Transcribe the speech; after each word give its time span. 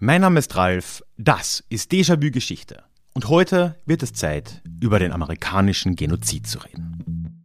Mein 0.00 0.20
Name 0.20 0.38
ist 0.38 0.54
Ralf, 0.54 1.02
das 1.16 1.64
ist 1.70 1.90
Déjà-vu 1.90 2.30
Geschichte. 2.30 2.84
Und 3.14 3.28
heute 3.28 3.74
wird 3.84 4.04
es 4.04 4.12
Zeit, 4.12 4.62
über 4.80 5.00
den 5.00 5.10
amerikanischen 5.10 5.96
Genozid 5.96 6.46
zu 6.46 6.60
reden. 6.60 7.44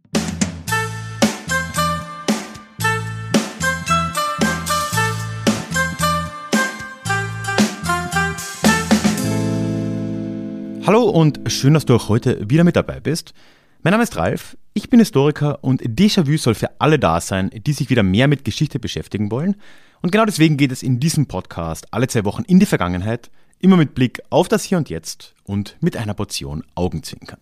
Hallo 10.86 11.10
und 11.10 11.40
schön, 11.50 11.74
dass 11.74 11.86
du 11.86 11.96
auch 11.96 12.08
heute 12.08 12.48
wieder 12.48 12.62
mit 12.62 12.76
dabei 12.76 13.00
bist. 13.00 13.34
Mein 13.82 13.90
Name 13.90 14.04
ist 14.04 14.16
Ralf, 14.16 14.56
ich 14.74 14.88
bin 14.88 15.00
Historiker 15.00 15.64
und 15.64 15.82
Déjà-vu 15.82 16.36
soll 16.36 16.54
für 16.54 16.80
alle 16.80 17.00
da 17.00 17.20
sein, 17.20 17.50
die 17.50 17.72
sich 17.72 17.90
wieder 17.90 18.04
mehr 18.04 18.28
mit 18.28 18.44
Geschichte 18.44 18.78
beschäftigen 18.78 19.32
wollen. 19.32 19.56
Und 20.04 20.10
genau 20.10 20.26
deswegen 20.26 20.58
geht 20.58 20.70
es 20.70 20.82
in 20.82 21.00
diesem 21.00 21.24
Podcast 21.24 21.86
alle 21.90 22.06
zwei 22.08 22.26
Wochen 22.26 22.42
in 22.42 22.60
die 22.60 22.66
Vergangenheit, 22.66 23.30
immer 23.58 23.78
mit 23.78 23.94
Blick 23.94 24.20
auf 24.28 24.48
das 24.48 24.62
Hier 24.62 24.76
und 24.76 24.90
Jetzt 24.90 25.34
und 25.44 25.78
mit 25.80 25.96
einer 25.96 26.12
Portion 26.12 26.62
Augenzwinkern. 26.74 27.40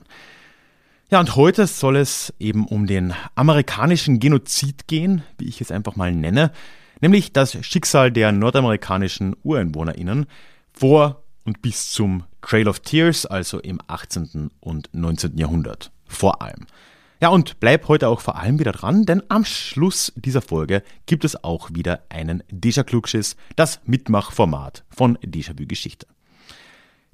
Ja, 1.11 1.19
und 1.19 1.35
heute 1.35 1.67
soll 1.67 1.97
es 1.97 2.33
eben 2.39 2.69
um 2.69 2.87
den 2.87 3.15
amerikanischen 3.35 4.21
Genozid 4.21 4.87
gehen, 4.87 5.25
wie 5.39 5.49
ich 5.49 5.61
es 5.61 5.73
einfach 5.73 5.97
mal 5.97 6.13
nenne, 6.13 6.53
nämlich 7.01 7.33
das 7.33 7.57
Schicksal 7.67 8.13
der 8.13 8.31
nordamerikanischen 8.31 9.35
UreinwohnerInnen 9.43 10.27
vor 10.73 11.25
und 11.45 11.63
bis 11.63 11.91
zum 11.91 12.23
Trail 12.43 12.69
of 12.69 12.79
Tears, 12.79 13.27
also 13.27 13.59
im 13.59 13.81
18. 13.89 14.53
und 14.61 14.89
19. 14.93 15.37
Jahrhundert 15.37 15.91
vor 16.07 16.41
allem. 16.41 16.69
Ja, 17.23 17.29
und 17.29 17.61
bleib 17.61 17.87
heute 17.87 18.09
auch 18.09 18.21
vor 18.21 18.37
allem 18.37 18.59
wieder 18.59 18.73
dran, 18.73 19.05
denn 19.05 19.23
am 19.29 19.45
Schluss 19.45 20.13
dieser 20.17 20.43
Folge 20.43 20.83
gibt 21.07 21.25
es 21.25 21.45
auch 21.45 21.71
wieder 21.73 22.03
einen 22.09 22.43
Déjà-Klugschiss, 22.51 23.37
das 23.55 23.79
Mitmachformat 23.85 24.83
von 24.91 25.17
Déjà-vu 25.19 25.69
Geschichte. 25.69 26.09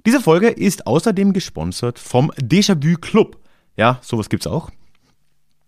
Diese 0.06 0.22
Folge 0.22 0.48
ist 0.48 0.86
außerdem 0.86 1.34
gesponsert 1.34 1.98
vom 1.98 2.30
Déjà-vu 2.30 2.96
Club. 2.98 3.38
Ja, 3.76 3.98
sowas 4.00 4.30
gibt's 4.30 4.46
auch. 4.46 4.70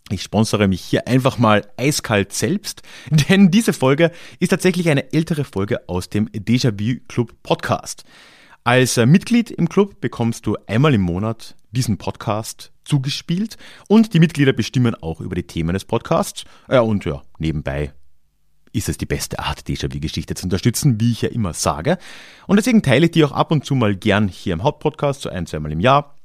Ich 0.08 0.22
sponsere 0.22 0.68
mich 0.68 0.80
hier 0.80 1.06
einfach 1.06 1.36
mal 1.36 1.70
eiskalt 1.76 2.32
selbst, 2.32 2.80
denn 3.10 3.50
diese 3.50 3.74
Folge 3.74 4.10
ist 4.38 4.48
tatsächlich 4.48 4.88
eine 4.88 5.12
ältere 5.12 5.44
Folge 5.44 5.86
aus 5.86 6.08
dem 6.08 6.28
Déjà-vu 6.30 7.00
Club 7.08 7.34
Podcast. 7.42 8.04
Als 8.64 8.96
Mitglied 8.96 9.50
im 9.50 9.68
Club 9.68 10.00
bekommst 10.00 10.46
du 10.46 10.56
einmal 10.66 10.94
im 10.94 11.02
Monat 11.02 11.56
diesen 11.72 11.98
Podcast 11.98 12.72
zugespielt 12.90 13.56
und 13.88 14.12
die 14.14 14.18
Mitglieder 14.18 14.52
bestimmen 14.52 14.96
auch 14.96 15.20
über 15.20 15.36
die 15.36 15.46
Themen 15.46 15.74
des 15.74 15.84
Podcasts. 15.84 16.44
Ja, 16.68 16.80
und 16.80 17.04
ja, 17.04 17.22
nebenbei 17.38 17.92
ist 18.72 18.88
es 18.88 18.98
die 18.98 19.06
beste 19.06 19.38
Art, 19.38 19.60
Déjà-vu-Geschichte 19.60 20.34
zu 20.34 20.46
unterstützen, 20.46 21.00
wie 21.00 21.12
ich 21.12 21.22
ja 21.22 21.28
immer 21.28 21.52
sage. 21.52 21.98
Und 22.46 22.56
deswegen 22.56 22.82
teile 22.82 23.06
ich 23.06 23.12
die 23.12 23.24
auch 23.24 23.32
ab 23.32 23.50
und 23.50 23.64
zu 23.64 23.74
mal 23.74 23.96
gern 23.96 24.28
hier 24.28 24.52
im 24.52 24.62
Hauptpodcast, 24.62 25.22
so 25.22 25.28
ein, 25.28 25.46
zweimal 25.46 25.72
im 25.72 25.80
Jahr. 25.80 26.16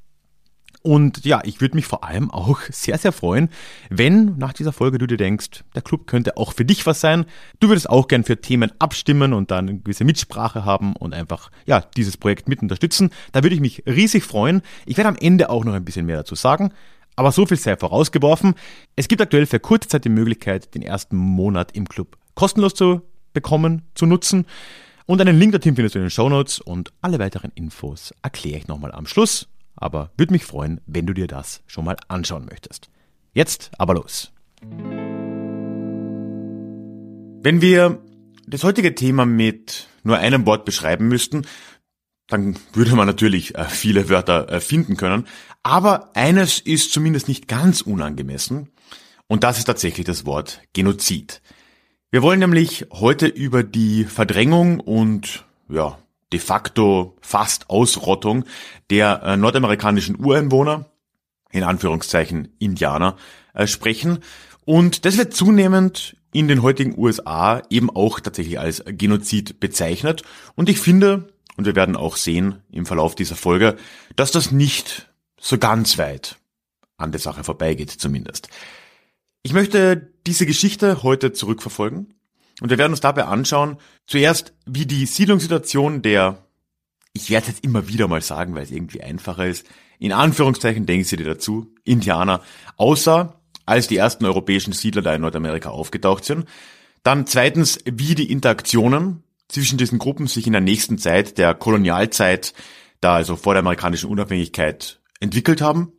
Und 0.86 1.26
ja, 1.26 1.42
ich 1.44 1.62
würde 1.62 1.76
mich 1.76 1.88
vor 1.88 2.04
allem 2.04 2.30
auch 2.30 2.60
sehr, 2.70 3.00
sehr 3.00 3.12
freuen, 3.12 3.50
wenn 3.90 4.38
nach 4.38 4.54
dieser 4.54 4.72
Folge 4.72 5.00
du 5.00 5.08
dir 5.08 5.18
denkst, 5.18 5.64
der 5.74 5.82
Club 5.82 6.06
könnte 6.06 6.38
auch 6.38 6.54
für 6.54 6.64
dich 6.64 6.86
was 6.86 7.02
sein. 7.02 7.26
Du 7.60 7.70
würdest 7.70 7.90
auch 7.90 8.08
gern 8.08 8.24
für 8.24 8.40
Themen 8.40 8.72
abstimmen 8.78 9.34
und 9.34 9.50
dann 9.50 9.68
eine 9.68 9.80
gewisse 9.80 10.04
Mitsprache 10.04 10.64
haben 10.64 10.96
und 10.96 11.16
einfach, 11.16 11.50
ja, 11.66 11.82
dieses 11.98 12.18
Projekt 12.18 12.48
mit 12.48 12.62
unterstützen. 12.62 13.10
Da 13.32 13.42
würde 13.42 13.56
ich 13.56 13.62
mich 13.62 13.82
riesig 13.88 14.26
freuen. 14.26 14.62
Ich 14.86 14.96
werde 14.98 15.08
am 15.08 15.16
Ende 15.20 15.50
auch 15.50 15.66
noch 15.66 15.74
ein 15.74 15.84
bisschen 15.84 16.06
mehr 16.06 16.18
dazu 16.18 16.36
sagen. 16.36 16.72
Aber 17.16 17.32
so 17.32 17.48
viel 17.48 17.58
sei 17.58 17.76
vorausgeworfen. 17.78 18.54
Es 18.96 19.08
gibt 19.08 19.24
aktuell 19.24 19.48
für 19.48 19.60
kurze 19.60 19.90
Zeit 19.90 20.06
die 20.06 20.10
Möglichkeit, 20.10 20.76
den 20.76 20.84
ersten 20.84 21.16
Monat 21.16 21.72
im 21.72 21.90
Club 21.90 22.16
kostenlos 22.36 22.76
zu 22.76 23.02
bekommen, 23.34 23.82
zu 23.96 24.06
nutzen. 24.06 24.46
Und 25.08 25.20
einen 25.20 25.40
Link 25.40 25.52
dorthin 25.52 25.76
findest 25.76 25.96
du 25.96 26.00
in 26.00 26.06
den 26.06 26.12
Show 26.12 26.30
Notes 26.30 26.60
und 26.60 26.94
alle 27.02 27.18
weiteren 27.18 27.52
Infos 27.56 28.14
erkläre 28.22 28.60
ich 28.60 28.68
nochmal 28.68 28.92
am 28.92 29.08
Schluss 29.08 29.48
aber 29.76 30.12
würde 30.18 30.34
mich 30.34 30.46
freuen, 30.46 30.82
wenn 30.86 31.06
du 31.06 31.14
dir 31.14 31.28
das 31.28 31.62
schon 31.68 31.86
mal 31.86 31.98
anschauen 32.08 32.46
möchtest. 32.50 32.90
Jetzt 33.34 33.72
aber 33.78 33.96
los. 33.96 34.32
Wenn 37.42 37.62
wir 37.62 38.02
das 38.48 38.64
heutige 38.64 38.96
Thema 38.96 39.26
mit 39.26 39.88
nur 40.04 40.18
einem 40.18 40.46
Wort 40.46 40.66
beschreiben 40.66 41.08
müssten, 41.08 41.46
dann 42.28 42.58
würde 42.74 42.96
man 42.96 43.08
natürlich 43.08 43.56
äh, 43.56 43.66
viele 43.66 44.10
Wörter 44.10 44.50
äh, 44.50 44.60
finden 44.60 44.98
können. 44.98 45.28
Aber 45.64 46.16
eines 46.16 46.60
ist 46.60 46.92
zumindest 46.92 47.28
nicht 47.28 47.48
ganz 47.48 47.82
unangemessen. 47.82 48.70
Und 49.28 49.44
das 49.44 49.58
ist 49.58 49.66
tatsächlich 49.66 50.06
das 50.06 50.26
Wort 50.26 50.62
Genozid. 50.74 51.42
Wir 52.12 52.22
wollen 52.22 52.40
nämlich 52.40 52.88
heute 52.92 53.28
über 53.28 53.64
die 53.64 54.06
Verdrängung 54.06 54.80
und 54.80 55.46
ja, 55.68 55.98
de 56.36 56.40
facto 56.40 57.16
fast 57.22 57.70
Ausrottung 57.70 58.44
der 58.90 59.24
äh, 59.24 59.38
nordamerikanischen 59.38 60.20
Ureinwohner, 60.20 60.86
in 61.52 61.64
Anführungszeichen 61.64 62.50
Indianer, 62.60 63.16
äh, 63.54 63.68
sprechen. 63.68 64.20
Und 64.66 65.06
das 65.06 65.18
wird 65.18 65.34
zunehmend 65.34 66.18
in 66.34 66.50
den 66.50 66.62
heutigen 66.62 66.98
USA 66.98 67.62
eben 67.70 67.90
auch 67.90 68.20
tatsächlich 68.20 68.60
als 68.60 68.84
Genozid 68.86 69.62
bezeichnet. 69.62 70.24
Und 70.56 70.68
ich 70.68 70.82
finde, 70.82 71.30
und 71.56 71.66
wir 71.66 71.76
werden 71.78 71.96
auch 71.96 72.18
sehen 72.18 72.62
im 72.70 72.86
Verlauf 72.86 73.16
dieser 73.16 73.38
Folge, 73.38 73.78
dass 74.18 74.32
das 74.32 74.52
nicht 74.52 75.10
so 75.40 75.58
ganz 75.58 75.98
weit 75.98 76.36
an 76.98 77.14
der 77.14 77.22
Sache 77.22 77.46
vorbeigeht 77.46 77.92
zumindest. 77.92 78.50
Ich 79.42 79.54
möchte 79.54 80.12
diese 80.28 80.46
Geschichte 80.46 81.02
heute 81.04 81.32
zurückverfolgen 81.32 82.15
und 82.62 82.70
wir 82.70 82.78
werden 82.78 82.94
uns 82.94 83.02
dabei 83.02 83.26
anschauen, 83.26 83.78
zuerst, 84.08 84.54
wie 84.66 84.86
die 84.86 85.06
Siedlungssituation 85.06 86.02
der, 86.02 86.46
ich 87.14 87.30
werde 87.30 87.48
jetzt 87.48 87.64
immer 87.64 87.88
wieder 87.88 88.08
mal 88.08 88.22
sagen, 88.22 88.56
weil 88.56 88.64
es 88.64 88.72
irgendwie 88.72 89.02
einfacher 89.02 89.46
ist, 89.46 89.66
in 90.00 90.12
Anführungszeichen 90.12 90.86
denken 90.86 91.06
Sie 91.06 91.18
dir 91.18 91.26
dazu, 91.26 91.74
Indianer, 91.84 92.42
außer 92.78 93.40
als 93.66 93.88
die 93.88 93.98
ersten 93.98 94.26
europäischen 94.26 94.74
Siedler 94.74 95.02
da 95.02 95.16
in 95.16 95.22
Nordamerika 95.22 95.70
aufgetaucht 95.70 96.26
sind. 96.26 96.46
Dann 97.04 97.28
zweitens, 97.28 97.80
wie 97.86 98.16
die 98.16 98.32
Interaktionen 98.32 99.24
zwischen 99.48 99.78
diesen 99.78 100.00
Gruppen 100.00 100.28
sich 100.28 100.48
in 100.48 100.54
der 100.54 100.62
nächsten 100.62 100.98
Zeit 100.98 101.38
der 101.38 101.54
Kolonialzeit, 101.54 102.54
da 103.00 103.16
also 103.16 103.36
vor 103.36 103.54
der 103.54 103.62
amerikanischen 103.62 104.10
Unabhängigkeit, 104.10 105.00
entwickelt 105.20 105.62
haben. 105.62 105.92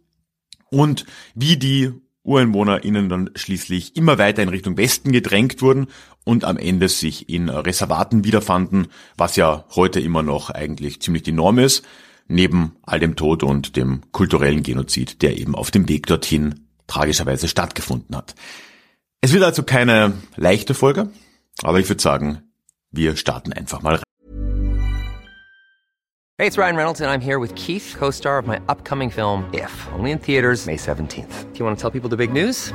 Und 0.70 1.06
wie 1.34 1.56
die 1.56 1.92
UreinwohnerInnen 2.22 3.08
dann 3.08 3.30
schließlich 3.36 3.96
immer 3.96 4.18
weiter 4.18 4.42
in 4.42 4.48
Richtung 4.48 4.76
Westen 4.76 5.12
gedrängt 5.12 5.62
wurden 5.62 5.86
und 6.26 6.44
am 6.44 6.58
Ende 6.58 6.88
sich 6.88 7.28
in 7.28 7.48
Reservaten 7.48 8.24
wiederfanden, 8.24 8.88
was 9.16 9.36
ja 9.36 9.64
heute 9.76 10.00
immer 10.00 10.22
noch 10.22 10.50
eigentlich 10.50 11.00
ziemlich 11.00 11.22
die 11.22 11.32
Norm 11.32 11.58
ist, 11.58 11.86
neben 12.26 12.76
all 12.82 12.98
dem 12.98 13.14
Tod 13.14 13.44
und 13.44 13.76
dem 13.76 14.02
kulturellen 14.10 14.64
Genozid, 14.64 15.22
der 15.22 15.38
eben 15.38 15.54
auf 15.54 15.70
dem 15.70 15.88
Weg 15.88 16.06
dorthin 16.06 16.66
tragischerweise 16.88 17.46
stattgefunden 17.46 18.16
hat. 18.16 18.34
Es 19.20 19.32
wird 19.32 19.44
also 19.44 19.62
keine 19.62 20.14
leichte 20.34 20.74
Folge, 20.74 21.10
aber 21.62 21.78
ich 21.78 21.88
würde 21.88 22.02
sagen, 22.02 22.42
wir 22.90 23.16
starten 23.16 23.52
einfach 23.52 23.82
mal 23.82 23.94
rein. 23.94 24.02
Hey, 26.38 26.48
it's 26.48 26.58
Ryan 26.58 26.76
Reynolds 26.76 27.00
and 27.00 27.08
I'm 27.08 27.24
here 27.24 27.40
with 27.40 27.54
Keith, 27.54 27.94
co-star 27.96 28.38
of 28.38 28.46
my 28.46 28.58
upcoming 28.68 29.10
film 29.10 29.44
If, 29.54 29.70
only 29.96 30.10
in 30.10 30.18
theaters 30.18 30.66
May 30.66 30.76
17th. 30.76 31.52
Do 31.52 31.58
you 31.58 31.64
want 31.64 31.78
to 31.78 31.80
tell 31.80 31.90
people 31.90 32.10
the 32.10 32.16
big 32.16 32.32
news? 32.32 32.74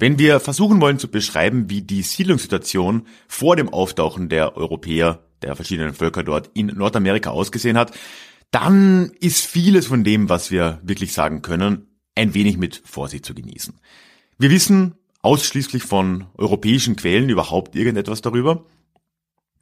Wenn 0.00 0.18
wir 0.18 0.40
versuchen 0.40 0.80
wollen 0.80 0.98
zu 0.98 1.08
beschreiben, 1.08 1.68
wie 1.68 1.82
die 1.82 2.00
Siedlungssituation 2.00 3.06
vor 3.28 3.54
dem 3.54 3.68
Auftauchen 3.68 4.30
der 4.30 4.56
Europäer, 4.56 5.26
der 5.42 5.54
verschiedenen 5.54 5.92
Völker 5.92 6.24
dort 6.24 6.50
in 6.54 6.68
Nordamerika 6.68 7.28
ausgesehen 7.28 7.76
hat, 7.76 7.92
dann 8.50 9.12
ist 9.20 9.44
vieles 9.44 9.88
von 9.88 10.02
dem, 10.02 10.30
was 10.30 10.50
wir 10.50 10.80
wirklich 10.82 11.12
sagen 11.12 11.42
können, 11.42 11.86
ein 12.14 12.32
wenig 12.32 12.56
mit 12.56 12.80
Vorsicht 12.82 13.26
zu 13.26 13.34
genießen. 13.34 13.78
Wir 14.38 14.50
wissen 14.50 14.94
ausschließlich 15.20 15.82
von 15.82 16.28
europäischen 16.38 16.96
Quellen 16.96 17.28
überhaupt 17.28 17.76
irgendetwas 17.76 18.22
darüber. 18.22 18.64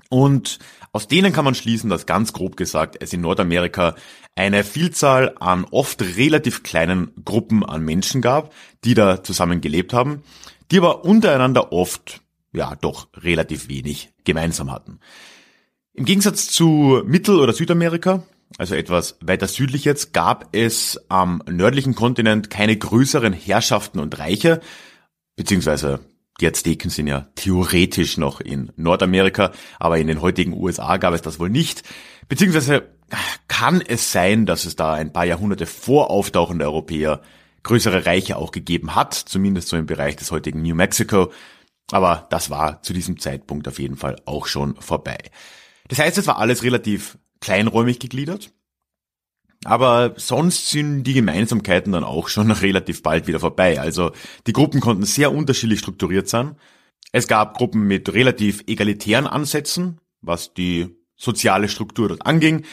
Und 0.09 0.59
aus 0.93 1.07
denen 1.07 1.33
kann 1.33 1.45
man 1.45 1.55
schließen, 1.55 1.91
dass 1.91 2.07
ganz 2.07 2.33
grob 2.33 2.57
gesagt 2.57 2.97
es 3.01 3.13
in 3.13 3.21
Nordamerika 3.21 3.95
eine 4.35 4.65
Vielzahl 4.65 5.35
an 5.41 5.67
oft 5.71 6.01
relativ 6.17 6.63
kleinen 6.63 7.13
Gruppen 7.25 7.65
an 7.65 7.85
Menschen 7.85 8.23
gab, 8.23 8.53
die 8.85 8.95
da 8.95 9.23
zusammen 9.23 9.61
gelebt 9.61 9.93
haben, 9.93 10.23
die 10.71 10.79
aber 10.79 11.05
untereinander 11.05 11.73
oft 11.73 12.23
ja 12.53 12.75
doch 12.77 13.09
relativ 13.17 13.69
wenig 13.69 14.11
gemeinsam 14.25 14.71
hatten. 14.71 15.01
Im 15.93 16.05
Gegensatz 16.05 16.49
zu 16.49 17.03
Mittel- 17.05 17.41
oder 17.41 17.53
Südamerika, 17.53 18.23
also 18.57 18.75
etwas 18.75 19.19
weiter 19.21 19.49
südlich 19.49 19.85
jetzt, 19.85 20.13
gab 20.13 20.49
es 20.53 20.99
am 21.09 21.43
nördlichen 21.51 21.95
Kontinent 21.95 22.49
keine 22.49 22.77
größeren 22.77 23.33
Herrschaften 23.33 23.99
und 23.99 24.19
Reiche, 24.19 24.61
beziehungsweise 25.37 26.01
die 26.41 26.47
Azteken 26.47 26.91
sind 26.91 27.09
ja 27.09 27.29
theoretisch 27.35 28.17
noch 28.17 28.41
in 28.41 28.73
Nordamerika, 28.77 29.53
aber 29.79 29.99
in 29.99 30.07
den 30.07 30.21
heutigen 30.21 30.53
USA 30.53 30.97
gab 30.97 31.15
es 31.15 31.23
das 31.23 31.39
wohl 31.39 31.51
nicht. 31.51 31.83
Beziehungsweise 32.29 32.89
kann 33.49 33.81
es 33.81 34.13
sein, 34.13 34.47
dass 34.47 34.65
es 34.65 34.77
da 34.77 34.95
ein 34.95 35.13
paar 35.13 35.25
Jahrhunderte 35.25 35.67
vor 35.67 36.11
Auftauchen 36.11 36.59
der 36.59 36.69
Europäer 36.69 37.23
größere 37.63 38.07
Reiche 38.07 38.37
auch 38.37 38.53
gegeben 38.53 38.95
hat, 38.95 39.15
zumindest 39.15 39.69
so 39.69 39.77
im 39.77 39.87
Bereich 39.87 40.17
des 40.17 40.31
heutigen 40.31 40.63
New 40.63 40.75
Mexico. 40.75 41.33
Aber 41.91 42.27
das 42.31 42.51
war 42.51 42.83
zu 42.83 42.93
diesem 42.93 43.19
Zeitpunkt 43.19 43.67
auf 43.67 43.79
jeden 43.79 43.97
Fall 43.97 44.17
auch 44.25 44.47
schon 44.47 44.77
vorbei. 44.77 45.19
Das 45.89 45.99
heißt, 45.99 46.19
es 46.19 46.27
war 46.27 46.39
alles 46.39 46.63
relativ 46.63 47.19
kleinräumig 47.41 47.99
gegliedert. 47.99 48.53
Aber 49.69 50.15
sonst 50.17 50.71
sind 50.71 51.05
die 51.05 51.13
Gemeinsamkeiten 51.13 51.93
dann 51.93 52.03
auch 52.03 52.29
schon 52.29 52.51
relativ 52.51 53.03
bald 53.03 53.27
wieder 53.27 53.39
vorbei. 53.39 53.79
Also 53.79 54.13
die 54.47 54.55
Gruppen 54.55 54.81
konnten 54.81 55.05
sehr 55.05 55.31
unterschiedlich 55.31 55.81
strukturiert 55.81 56.27
sein. 56.27 56.57
Es 57.13 57.29
gab 57.29 57.55
Gruppen 57.57 57.83
mit 57.83 58.13
relativ 58.15 58.65
egalitären 58.67 59.27
Ansätzen, 59.27 60.01
was 60.23 60.55
die 60.55 60.97
soziale 61.17 61.69
Struktur 61.69 62.09
dort 62.09 62.25
anging. 62.25 62.65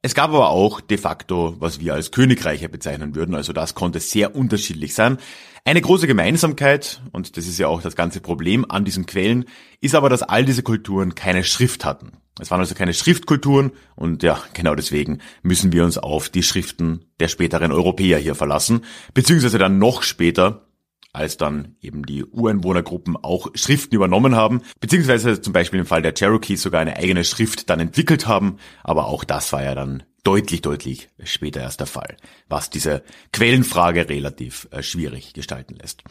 Es 0.00 0.14
gab 0.14 0.30
aber 0.30 0.50
auch 0.50 0.80
de 0.80 0.96
facto, 0.96 1.56
was 1.58 1.80
wir 1.80 1.94
als 1.94 2.12
Königreiche 2.12 2.68
bezeichnen 2.68 3.16
würden, 3.16 3.34
also 3.34 3.52
das 3.52 3.74
konnte 3.74 3.98
sehr 4.00 4.36
unterschiedlich 4.36 4.94
sein. 4.94 5.18
Eine 5.64 5.80
große 5.80 6.06
Gemeinsamkeit, 6.06 7.02
und 7.12 7.36
das 7.36 7.46
ist 7.46 7.58
ja 7.58 7.68
auch 7.68 7.82
das 7.82 7.96
ganze 7.96 8.20
Problem 8.20 8.66
an 8.68 8.84
diesen 8.84 9.06
Quellen, 9.06 9.46
ist 9.80 9.94
aber, 9.94 10.08
dass 10.08 10.22
all 10.22 10.44
diese 10.44 10.62
Kulturen 10.62 11.14
keine 11.14 11.42
Schrift 11.42 11.84
hatten. 11.84 12.18
Es 12.40 12.50
waren 12.50 12.60
also 12.60 12.74
keine 12.74 12.94
Schriftkulturen 12.94 13.70
und 13.94 14.24
ja, 14.24 14.42
genau 14.54 14.74
deswegen 14.74 15.20
müssen 15.42 15.72
wir 15.72 15.84
uns 15.84 15.98
auf 15.98 16.28
die 16.28 16.42
Schriften 16.42 17.04
der 17.20 17.28
späteren 17.28 17.70
Europäer 17.70 18.18
hier 18.18 18.34
verlassen, 18.34 18.84
beziehungsweise 19.14 19.58
dann 19.58 19.78
noch 19.78 20.02
später, 20.02 20.66
als 21.12 21.36
dann 21.36 21.76
eben 21.80 22.04
die 22.04 22.24
Ureinwohnergruppen 22.24 23.16
auch 23.16 23.48
Schriften 23.54 23.94
übernommen 23.94 24.34
haben, 24.34 24.62
beziehungsweise 24.80 25.40
zum 25.40 25.52
Beispiel 25.52 25.78
im 25.78 25.86
Fall 25.86 26.02
der 26.02 26.14
Cherokees 26.14 26.62
sogar 26.62 26.80
eine 26.80 26.96
eigene 26.96 27.22
Schrift 27.22 27.70
dann 27.70 27.78
entwickelt 27.78 28.26
haben, 28.26 28.58
aber 28.82 29.06
auch 29.06 29.22
das 29.22 29.52
war 29.52 29.62
ja 29.62 29.76
dann 29.76 30.02
deutlich, 30.24 30.60
deutlich 30.60 31.10
später 31.22 31.60
erst 31.60 31.78
der 31.78 31.86
Fall, 31.86 32.16
was 32.48 32.68
diese 32.68 33.04
Quellenfrage 33.32 34.08
relativ 34.08 34.66
äh, 34.72 34.82
schwierig 34.82 35.34
gestalten 35.34 35.76
lässt. 35.76 36.02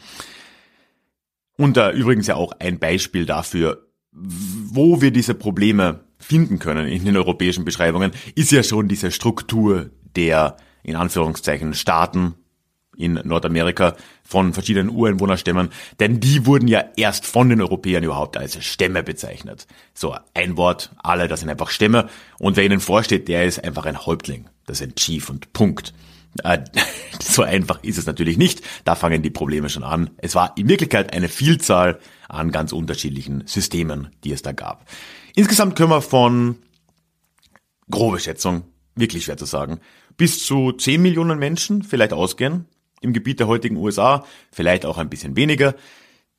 Und 1.58 1.76
äh, 1.76 1.90
übrigens 1.90 2.26
ja 2.26 2.36
auch 2.36 2.52
ein 2.58 2.78
Beispiel 2.78 3.26
dafür, 3.26 3.86
wo 4.12 5.00
wir 5.00 5.10
diese 5.10 5.34
Probleme 5.34 6.04
finden 6.24 6.58
können 6.58 6.88
in 6.88 7.04
den 7.04 7.16
europäischen 7.16 7.64
Beschreibungen, 7.64 8.12
ist 8.34 8.50
ja 8.50 8.62
schon 8.62 8.88
diese 8.88 9.10
Struktur 9.10 9.90
der 10.16 10.56
in 10.82 10.96
Anführungszeichen 10.96 11.74
Staaten 11.74 12.34
in 12.96 13.14
Nordamerika 13.24 13.96
von 14.22 14.52
verschiedenen 14.52 14.88
Ureinwohnerstämmen, 14.88 15.70
denn 16.00 16.20
die 16.20 16.46
wurden 16.46 16.68
ja 16.68 16.84
erst 16.96 17.26
von 17.26 17.48
den 17.48 17.60
Europäern 17.60 18.04
überhaupt 18.04 18.36
als 18.36 18.64
Stämme 18.64 19.02
bezeichnet. 19.02 19.66
So 19.94 20.14
ein 20.32 20.56
Wort, 20.56 20.90
alle, 21.02 21.28
das 21.28 21.40
sind 21.40 21.50
einfach 21.50 21.70
Stämme 21.70 22.08
und 22.38 22.56
wer 22.56 22.64
ihnen 22.64 22.80
vorsteht, 22.80 23.28
der 23.28 23.44
ist 23.44 23.64
einfach 23.64 23.86
ein 23.86 24.06
Häuptling, 24.06 24.48
das 24.66 24.80
ist 24.80 24.86
ein 24.86 24.94
Chief 24.94 25.28
und 25.28 25.52
Punkt. 25.52 25.92
Äh, 26.42 26.60
so 27.20 27.42
einfach 27.42 27.82
ist 27.82 27.98
es 27.98 28.06
natürlich 28.06 28.38
nicht, 28.38 28.62
da 28.84 28.94
fangen 28.94 29.22
die 29.22 29.30
Probleme 29.30 29.68
schon 29.68 29.84
an. 29.84 30.10
Es 30.18 30.34
war 30.34 30.56
in 30.56 30.68
Wirklichkeit 30.68 31.12
eine 31.12 31.28
Vielzahl 31.28 31.98
an 32.28 32.50
ganz 32.50 32.72
unterschiedlichen 32.72 33.44
Systemen, 33.46 34.08
die 34.24 34.32
es 34.32 34.42
da 34.42 34.52
gab. 34.52 34.86
Insgesamt 35.34 35.76
können 35.76 35.90
wir 35.90 36.00
von 36.00 36.56
grobe 37.90 38.20
Schätzung, 38.20 38.64
wirklich 38.94 39.24
schwer 39.24 39.36
zu 39.36 39.46
sagen, 39.46 39.80
bis 40.16 40.44
zu 40.44 40.72
10 40.72 41.02
Millionen 41.02 41.38
Menschen 41.38 41.82
vielleicht 41.82 42.12
ausgehen, 42.12 42.66
im 43.00 43.12
Gebiet 43.12 43.40
der 43.40 43.48
heutigen 43.48 43.76
USA, 43.76 44.24
vielleicht 44.52 44.86
auch 44.86 44.98
ein 44.98 45.10
bisschen 45.10 45.36
weniger. 45.36 45.74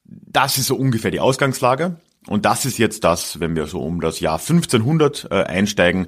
Das 0.05 0.57
ist 0.57 0.67
so 0.67 0.75
ungefähr 0.75 1.11
die 1.11 1.19
Ausgangslage. 1.19 1.99
Und 2.27 2.45
das 2.45 2.65
ist 2.65 2.77
jetzt 2.77 3.03
das, 3.03 3.39
wenn 3.39 3.55
wir 3.55 3.67
so 3.67 3.81
um 3.81 4.01
das 4.01 4.19
Jahr 4.19 4.39
1500 4.39 5.27
äh, 5.29 5.43
einsteigen, 5.43 6.07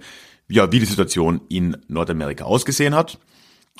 ja, 0.50 0.72
wie 0.72 0.80
die 0.80 0.86
Situation 0.86 1.42
in 1.50 1.78
Nordamerika 1.88 2.45
ausgesehen 2.45 2.95
hat. 2.95 3.19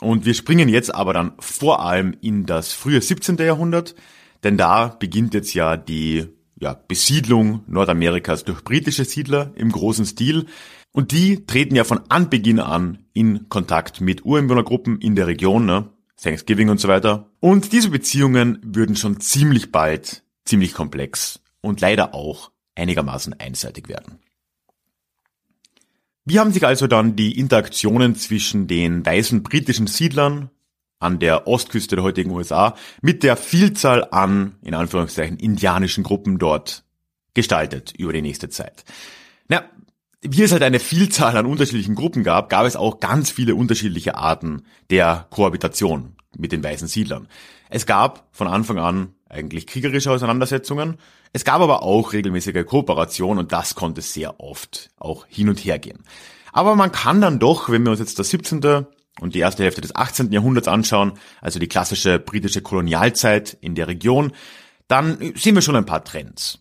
Und 0.02 0.26
wir 0.26 0.34
springen 0.34 0.70
jetzt 0.70 0.94
aber 0.94 1.14
dann 1.14 1.32
vor 1.40 1.84
allem 1.84 2.16
in 2.22 2.46
das 2.46 2.74
frühe 2.74 3.02
17. 3.02 3.38
Jahrhundert, 3.38 3.96
denn 4.44 4.58
da 4.58 4.90
beginnt 5.00 5.34
jetzt 5.34 5.54
ja 5.56 5.78
die 5.78 6.28
ja, 6.60 6.74
Besiedlung 6.74 7.62
Nordamerikas 7.68 8.44
durch 8.44 8.64
britische 8.64 9.06
Siedler 9.06 9.52
im 9.56 9.72
großen 9.72 10.06
Stil. 10.06 10.46
Und 10.92 11.12
die 11.12 11.46
treten 11.46 11.76
ja 11.76 11.84
von 11.84 12.02
Anbeginn 12.10 12.60
an 12.60 13.06
in 13.14 13.50
Kontakt 13.50 14.02
mit 14.02 14.26
Ureinwohnergruppen 14.26 15.00
in 15.00 15.16
der 15.16 15.28
Region. 15.28 15.66
Ne? 15.66 15.90
Thanksgiving 16.22 16.70
und 16.70 16.80
so 16.80 16.88
weiter. 16.88 17.30
Und 17.40 17.72
diese 17.72 17.90
Beziehungen 17.90 18.60
würden 18.64 18.96
schon 18.96 19.20
ziemlich 19.20 19.72
bald 19.72 20.24
ziemlich 20.46 20.74
komplex 20.74 21.40
und 21.62 21.82
leider 21.82 22.14
auch 22.16 22.52
einigermaßen 22.76 23.40
einseitig 23.40 23.90
werden. 23.90 24.20
Wie 26.26 26.40
haben 26.40 26.52
sich 26.52 26.66
also 26.66 26.88
dann 26.88 27.16
die 27.16 27.38
Interaktionen 27.38 28.16
zwischen 28.16 28.68
den 28.68 29.06
weißen 29.06 29.44
britischen 29.44 29.88
Siedlern 29.88 30.50
an 31.00 31.20
der 31.20 31.48
Ostküste 31.48 31.96
der 31.96 32.04
heutigen 32.04 32.32
USA 32.32 32.76
mit 33.02 33.24
der 33.24 33.38
Vielzahl 33.38 34.08
an, 34.12 34.56
in 34.62 34.74
Anführungszeichen, 34.74 35.38
indianischen 35.38 36.04
Gruppen 36.04 36.40
dort 36.40 36.84
gestaltet 37.34 37.94
über 37.98 38.14
die 38.14 38.22
nächste 38.22 38.50
Zeit? 38.50 38.84
Na, 39.48 39.64
wie 40.22 40.44
es 40.44 40.52
halt 40.52 40.64
eine 40.64 40.80
Vielzahl 40.80 41.38
an 41.38 41.46
unterschiedlichen 41.46 41.96
Gruppen 41.96 42.24
gab, 42.24 42.50
gab 42.50 42.66
es 42.66 42.76
auch 42.76 43.00
ganz 43.00 43.30
viele 43.30 43.56
unterschiedliche 43.56 44.16
Arten 44.16 44.64
der 44.90 45.28
Kohabitation 45.30 46.16
mit 46.38 46.52
den 46.52 46.64
weißen 46.64 46.88
Siedlern. 46.88 47.28
Es 47.70 47.86
gab 47.86 48.28
von 48.32 48.48
Anfang 48.48 48.80
an 48.80 49.14
eigentlich 49.30 49.68
kriegerische 49.68 50.12
Auseinandersetzungen. 50.12 50.98
Es 51.34 51.44
gab 51.44 51.62
aber 51.62 51.84
auch 51.84 52.14
regelmäßige 52.14 52.66
Kooperation 52.66 53.38
und 53.38 53.52
das 53.52 53.76
konnte 53.76 54.02
sehr 54.02 54.40
oft 54.40 54.90
auch 54.98 55.26
hin 55.28 55.50
und 55.50 55.60
her 55.60 55.80
gehen. 55.80 56.04
Aber 56.54 56.76
man 56.76 56.92
kann 56.92 57.22
dann 57.22 57.40
doch, 57.40 57.70
wenn 57.70 57.84
wir 57.84 57.92
uns 57.92 58.00
jetzt 58.00 58.20
das 58.20 58.30
17. 58.30 58.88
und 59.20 59.36
die 59.36 59.40
erste 59.40 59.64
Hälfte 59.64 59.82
des 59.82 59.96
18. 59.96 60.32
Jahrhunderts 60.32 60.68
anschauen, 60.68 61.14
also 61.42 61.60
die 61.60 61.68
klassische 61.68 62.20
britische 62.20 62.62
Kolonialzeit 62.62 63.58
in 63.62 63.76
der 63.76 63.88
Region, 63.88 64.34
dann 64.88 65.34
sehen 65.36 65.56
wir 65.56 65.62
schon 65.62 65.76
ein 65.76 65.86
paar 65.86 66.04
Trends. 66.04 66.60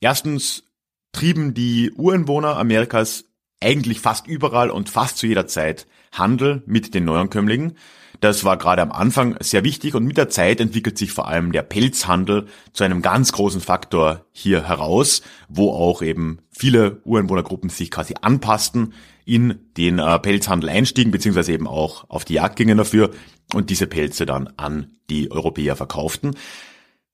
Erstens 0.00 0.64
trieben 1.12 1.54
die 1.54 1.92
Ureinwohner 1.92 2.56
Amerikas 2.56 3.24
eigentlich 3.62 4.00
fast 4.00 4.26
überall 4.26 4.70
und 4.70 4.90
fast 4.90 5.18
zu 5.18 5.26
jeder 5.26 5.46
Zeit 5.46 5.86
Handel 6.12 6.62
mit 6.66 6.94
den 6.94 7.04
Neuankömmlingen. 7.04 7.76
Das 8.24 8.42
war 8.42 8.56
gerade 8.56 8.80
am 8.80 8.90
Anfang 8.90 9.36
sehr 9.40 9.64
wichtig 9.64 9.94
und 9.94 10.06
mit 10.06 10.16
der 10.16 10.30
Zeit 10.30 10.58
entwickelt 10.58 10.96
sich 10.96 11.12
vor 11.12 11.28
allem 11.28 11.52
der 11.52 11.60
Pelzhandel 11.60 12.46
zu 12.72 12.82
einem 12.82 13.02
ganz 13.02 13.32
großen 13.32 13.60
Faktor 13.60 14.24
hier 14.32 14.66
heraus, 14.66 15.20
wo 15.50 15.72
auch 15.72 16.00
eben 16.00 16.38
viele 16.50 17.02
Ureinwohnergruppen 17.04 17.68
sich 17.68 17.90
quasi 17.90 18.14
anpassten, 18.22 18.94
in 19.26 19.58
den 19.76 19.98
äh, 19.98 20.18
Pelzhandel 20.20 20.70
einstiegen, 20.70 21.12
beziehungsweise 21.12 21.52
eben 21.52 21.68
auch 21.68 22.08
auf 22.08 22.24
die 22.24 22.32
Jagd 22.32 22.56
gingen 22.56 22.78
dafür 22.78 23.10
und 23.52 23.68
diese 23.68 23.86
Pelze 23.86 24.24
dann 24.24 24.48
an 24.56 24.96
die 25.10 25.30
Europäer 25.30 25.76
verkauften. 25.76 26.34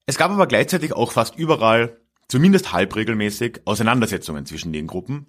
Es 0.07 0.17
gab 0.17 0.31
aber 0.31 0.47
gleichzeitig 0.47 0.93
auch 0.93 1.11
fast 1.11 1.35
überall 1.35 1.97
zumindest 2.29 2.73
halbregelmäßig 2.73 3.63
Auseinandersetzungen 3.65 4.47
zwischen 4.47 4.73
den 4.73 4.87
Gruppen, 4.87 5.27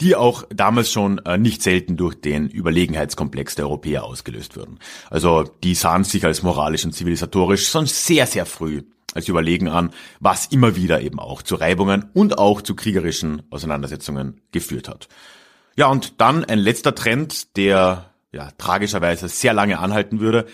die 0.00 0.16
auch 0.16 0.44
damals 0.50 0.90
schon 0.90 1.18
äh, 1.18 1.38
nicht 1.38 1.62
selten 1.62 1.96
durch 1.96 2.20
den 2.20 2.48
Überlegenheitskomplex 2.48 3.54
der 3.54 3.66
Europäer 3.66 4.04
ausgelöst 4.04 4.56
wurden. 4.56 4.78
Also 5.08 5.44
die 5.62 5.74
sahen 5.74 6.04
sich 6.04 6.24
als 6.24 6.42
moralisch 6.42 6.84
und 6.84 6.92
zivilisatorisch 6.92 7.68
schon 7.68 7.86
sehr, 7.86 8.26
sehr 8.26 8.46
früh 8.46 8.82
als 9.14 9.28
überlegen 9.28 9.68
an, 9.68 9.90
was 10.18 10.46
immer 10.46 10.74
wieder 10.74 11.00
eben 11.00 11.20
auch 11.20 11.42
zu 11.42 11.54
Reibungen 11.54 12.06
und 12.12 12.38
auch 12.38 12.62
zu 12.62 12.74
kriegerischen 12.74 13.42
Auseinandersetzungen 13.50 14.40
geführt 14.50 14.88
hat. 14.88 15.08
Ja, 15.76 15.86
und 15.86 16.20
dann 16.20 16.44
ein 16.44 16.58
letzter 16.58 16.94
Trend, 16.94 17.56
der 17.56 18.10
ja 18.32 18.50
tragischerweise 18.58 19.28
sehr 19.28 19.52
lange 19.52 19.78
anhalten 19.78 20.18
würde, 20.18 20.46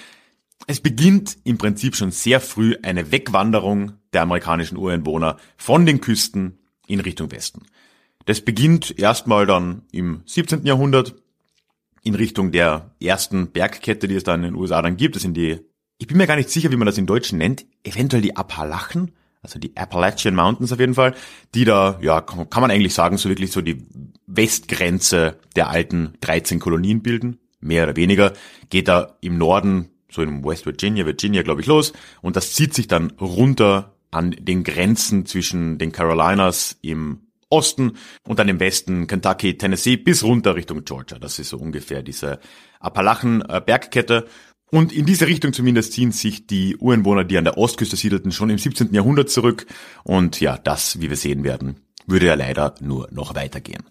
es 0.67 0.81
beginnt 0.81 1.39
im 1.45 1.57
Prinzip 1.57 1.97
schon 1.97 2.11
sehr 2.11 2.41
früh 2.41 2.77
eine 2.83 3.11
Wegwanderung 3.11 3.93
der 4.13 4.23
amerikanischen 4.23 4.77
Ureinwohner 4.77 5.39
von 5.57 5.87
den 5.87 6.01
Küsten 6.03 6.59
in 6.87 7.01
Richtung 7.01 7.31
Westen. 7.31 7.63
Das 8.27 8.41
beginnt 8.41 8.99
erstmal 8.99 9.47
dann 9.47 9.83
im 9.93 10.23
17. 10.27 10.65
Jahrhundert 10.65 11.15
in 12.03 12.15
Richtung 12.15 12.53
der 12.53 12.95
ersten 13.01 13.51
Bergkette, 13.51 14.09
die 14.09 14.15
es 14.15 14.25
dann 14.25 14.45
in 14.45 14.53
den 14.53 14.61
USA 14.61 14.81
dann 14.83 14.97
gibt. 14.97 15.17
Das 15.17 15.23
sind 15.23 15.35
die, 15.35 15.61
ich 15.99 16.07
bin 16.07 16.17
mir 16.17 16.27
gar 16.27 16.37
nicht 16.37 16.51
sicher, 16.51 16.71
wie 16.71 16.77
man 16.77 16.87
das 16.87 16.99
in 16.99 17.07
Deutschen 17.07 17.39
nennt, 17.39 17.67
eventuell 17.85 18.23
die 18.23 18.37
Appalachen, 18.37 19.13
also 19.43 19.59
die 19.59 19.77
Appalachian 19.77 20.35
Mountains 20.35 20.73
auf 20.73 20.81
jeden 20.81 20.95
Fall, 20.95 21.15
die 21.55 21.65
da, 21.65 21.99
ja, 22.03 22.21
kann 22.21 22.61
man 22.61 22.71
eigentlich 22.71 22.95
sagen, 22.95 23.17
so 23.17 23.29
wirklich 23.29 23.53
so 23.53 23.61
die 23.61 23.87
Westgrenze 24.27 25.39
der 25.57 25.71
alten 25.71 26.15
13 26.21 26.59
Kolonien 26.59 27.03
bilden, 27.03 27.39
mehr 27.61 27.85
oder 27.85 27.97
weniger, 27.97 28.33
geht 28.69 28.89
da 28.89 29.17
im 29.21 29.39
Norden 29.39 29.91
so 30.11 30.23
in 30.23 30.45
West 30.45 30.67
Virginia, 30.67 31.07
Virginia, 31.07 31.43
glaube 31.43 31.61
ich, 31.61 31.67
los. 31.67 31.93
Und 32.21 32.37
das 32.37 32.55
zieht 32.55 32.75
sich 32.75 32.89
dann 32.89 33.13
runter 33.21 33.95
an 34.11 34.33
den 34.33 34.65
Grenzen 34.65 35.25
zwischen 35.25 35.79
den 35.79 35.93
Carolinas 35.93 36.79
im 36.83 37.21
Osten 37.51 37.93
und 38.27 38.39
dann 38.39 38.49
im 38.49 38.61
Westen 38.61 39.07
Kentucky, 39.07 39.59
Tennessee 39.59 39.97
bis 39.97 40.23
runter 40.23 40.55
Richtung 40.55 40.85
Georgia. 40.85 41.19
Das 41.19 41.39
ist 41.39 41.51
so 41.51 41.59
ungefähr 41.59 42.03
diese 42.03 42.39
Appalachen-Bergkette. 42.79 44.27
Und 44.71 44.93
in 44.93 45.05
diese 45.05 45.27
Richtung 45.27 45.53
zumindest 45.53 45.93
ziehen 45.93 46.13
sich 46.13 46.47
die 46.47 46.77
Ureinwohner, 46.77 47.25
die 47.25 47.37
an 47.37 47.45
der 47.45 47.59
Ostküste 47.59 47.97
siedelten, 47.97 48.31
schon 48.31 48.51
im 48.51 48.59
17. 48.59 48.95
Jahrhundert 48.95 49.29
zurück. 49.29 49.67
Und 50.05 50.41
ja, 50.41 50.57
das, 50.57 51.01
wie 51.01 51.11
wir 51.11 51.17
sehen 51.17 51.43
werden, 51.43 51.81
würde 52.07 52.27
ja 52.27 52.35
leider 52.35 52.75
nur 52.81 53.09
noch 53.11 53.35
weitergehen. 53.35 53.83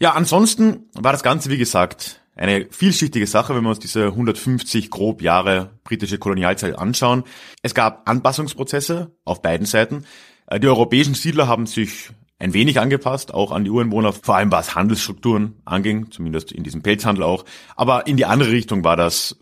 Ja, 0.00 0.12
ansonsten 0.12 0.88
war 0.94 1.12
das 1.12 1.22
Ganze, 1.22 1.50
wie 1.50 1.58
gesagt, 1.58 2.22
eine 2.36 2.68
vielschichtige 2.70 3.26
Sache, 3.26 3.54
wenn 3.54 3.64
wir 3.64 3.70
uns 3.70 3.80
diese 3.80 4.06
150 4.06 4.90
grob 4.90 5.22
Jahre 5.22 5.72
britische 5.84 6.18
Kolonialzeit 6.18 6.78
anschauen. 6.78 7.24
Es 7.62 7.74
gab 7.74 8.08
Anpassungsprozesse 8.08 9.12
auf 9.24 9.42
beiden 9.42 9.66
Seiten. 9.66 10.04
Äh, 10.46 10.60
die 10.60 10.68
europäischen 10.68 11.14
Siedler 11.14 11.48
haben 11.48 11.66
sich 11.66 12.10
ein 12.38 12.54
wenig 12.54 12.78
angepasst, 12.80 13.34
auch 13.34 13.50
an 13.50 13.64
die 13.64 13.70
Ureinwohner, 13.70 14.12
vor 14.12 14.36
allem 14.36 14.52
was 14.52 14.74
Handelsstrukturen 14.74 15.60
anging, 15.64 16.10
zumindest 16.10 16.52
in 16.52 16.62
diesem 16.62 16.82
Pelzhandel 16.82 17.24
auch. 17.24 17.44
Aber 17.74 18.06
in 18.06 18.16
die 18.16 18.26
andere 18.26 18.52
Richtung 18.52 18.84
war 18.84 18.96
das 18.96 19.38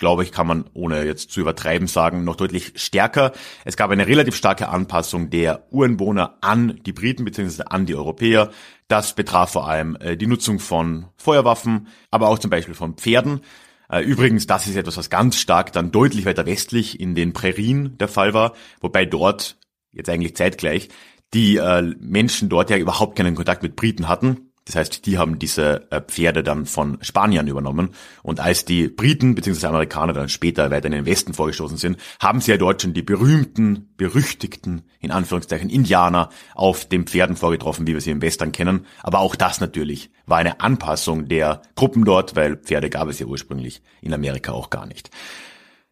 glaube 0.00 0.24
ich, 0.24 0.32
kann 0.32 0.48
man, 0.48 0.64
ohne 0.72 1.04
jetzt 1.04 1.30
zu 1.30 1.40
übertreiben 1.40 1.86
sagen, 1.86 2.24
noch 2.24 2.34
deutlich 2.34 2.72
stärker. 2.74 3.32
Es 3.64 3.76
gab 3.76 3.90
eine 3.90 4.08
relativ 4.08 4.34
starke 4.34 4.68
Anpassung 4.68 5.30
der 5.30 5.66
Ureinwohner 5.70 6.38
an 6.40 6.80
die 6.84 6.92
Briten 6.92 7.24
bzw. 7.24 7.64
an 7.66 7.86
die 7.86 7.94
Europäer. 7.94 8.50
Das 8.88 9.14
betraf 9.14 9.52
vor 9.52 9.68
allem 9.68 9.96
äh, 10.00 10.16
die 10.16 10.26
Nutzung 10.26 10.58
von 10.58 11.06
Feuerwaffen, 11.16 11.86
aber 12.10 12.28
auch 12.28 12.38
zum 12.40 12.50
Beispiel 12.50 12.74
von 12.74 12.94
Pferden. 12.94 13.42
Äh, 13.88 14.02
übrigens, 14.02 14.46
das 14.46 14.66
ist 14.66 14.74
etwas, 14.74 14.96
was 14.96 15.10
ganz 15.10 15.36
stark 15.36 15.72
dann 15.72 15.92
deutlich 15.92 16.24
weiter 16.24 16.46
westlich 16.46 16.98
in 16.98 17.14
den 17.14 17.32
Prärien 17.32 17.96
der 17.98 18.08
Fall 18.08 18.34
war, 18.34 18.54
wobei 18.80 19.04
dort, 19.04 19.58
jetzt 19.92 20.08
eigentlich 20.08 20.34
zeitgleich, 20.34 20.88
die 21.34 21.56
äh, 21.56 21.82
Menschen 22.00 22.48
dort 22.48 22.70
ja 22.70 22.76
überhaupt 22.76 23.16
keinen 23.16 23.34
Kontakt 23.34 23.62
mit 23.62 23.76
Briten 23.76 24.08
hatten. 24.08 24.50
Das 24.66 24.76
heißt, 24.76 25.06
die 25.06 25.18
haben 25.18 25.38
diese 25.38 25.90
äh, 25.90 26.00
Pferde 26.00 26.42
dann 26.42 26.66
von 26.66 26.98
Spaniern 27.00 27.48
übernommen. 27.48 27.90
Und 28.22 28.40
als 28.40 28.64
die 28.64 28.88
Briten 28.88 29.34
bzw. 29.34 29.66
Amerikaner 29.66 30.12
dann 30.12 30.28
später 30.28 30.70
weiter 30.70 30.86
in 30.86 30.92
den 30.92 31.06
Westen 31.06 31.34
vorgestoßen 31.34 31.76
sind, 31.76 31.96
haben 32.20 32.40
sie 32.40 32.52
ja 32.52 32.56
dort 32.56 32.82
schon 32.82 32.94
die 32.94 33.02
berühmten, 33.02 33.88
berüchtigten, 33.96 34.82
in 35.00 35.10
Anführungszeichen, 35.10 35.70
Indianer 35.70 36.28
auf 36.54 36.84
den 36.84 37.06
Pferden 37.06 37.36
vorgetroffen, 37.36 37.86
wie 37.86 37.94
wir 37.94 38.00
sie 38.00 38.10
im 38.12 38.22
Western 38.22 38.52
kennen. 38.52 38.86
Aber 39.02 39.20
auch 39.20 39.34
das 39.34 39.60
natürlich 39.60 40.10
war 40.26 40.38
eine 40.38 40.60
Anpassung 40.60 41.26
der 41.26 41.62
Gruppen 41.74 42.04
dort, 42.04 42.36
weil 42.36 42.56
Pferde 42.56 42.90
gab 42.90 43.08
es 43.08 43.18
ja 43.18 43.26
ursprünglich 43.26 43.82
in 44.02 44.14
Amerika 44.14 44.52
auch 44.52 44.70
gar 44.70 44.86
nicht. 44.86 45.10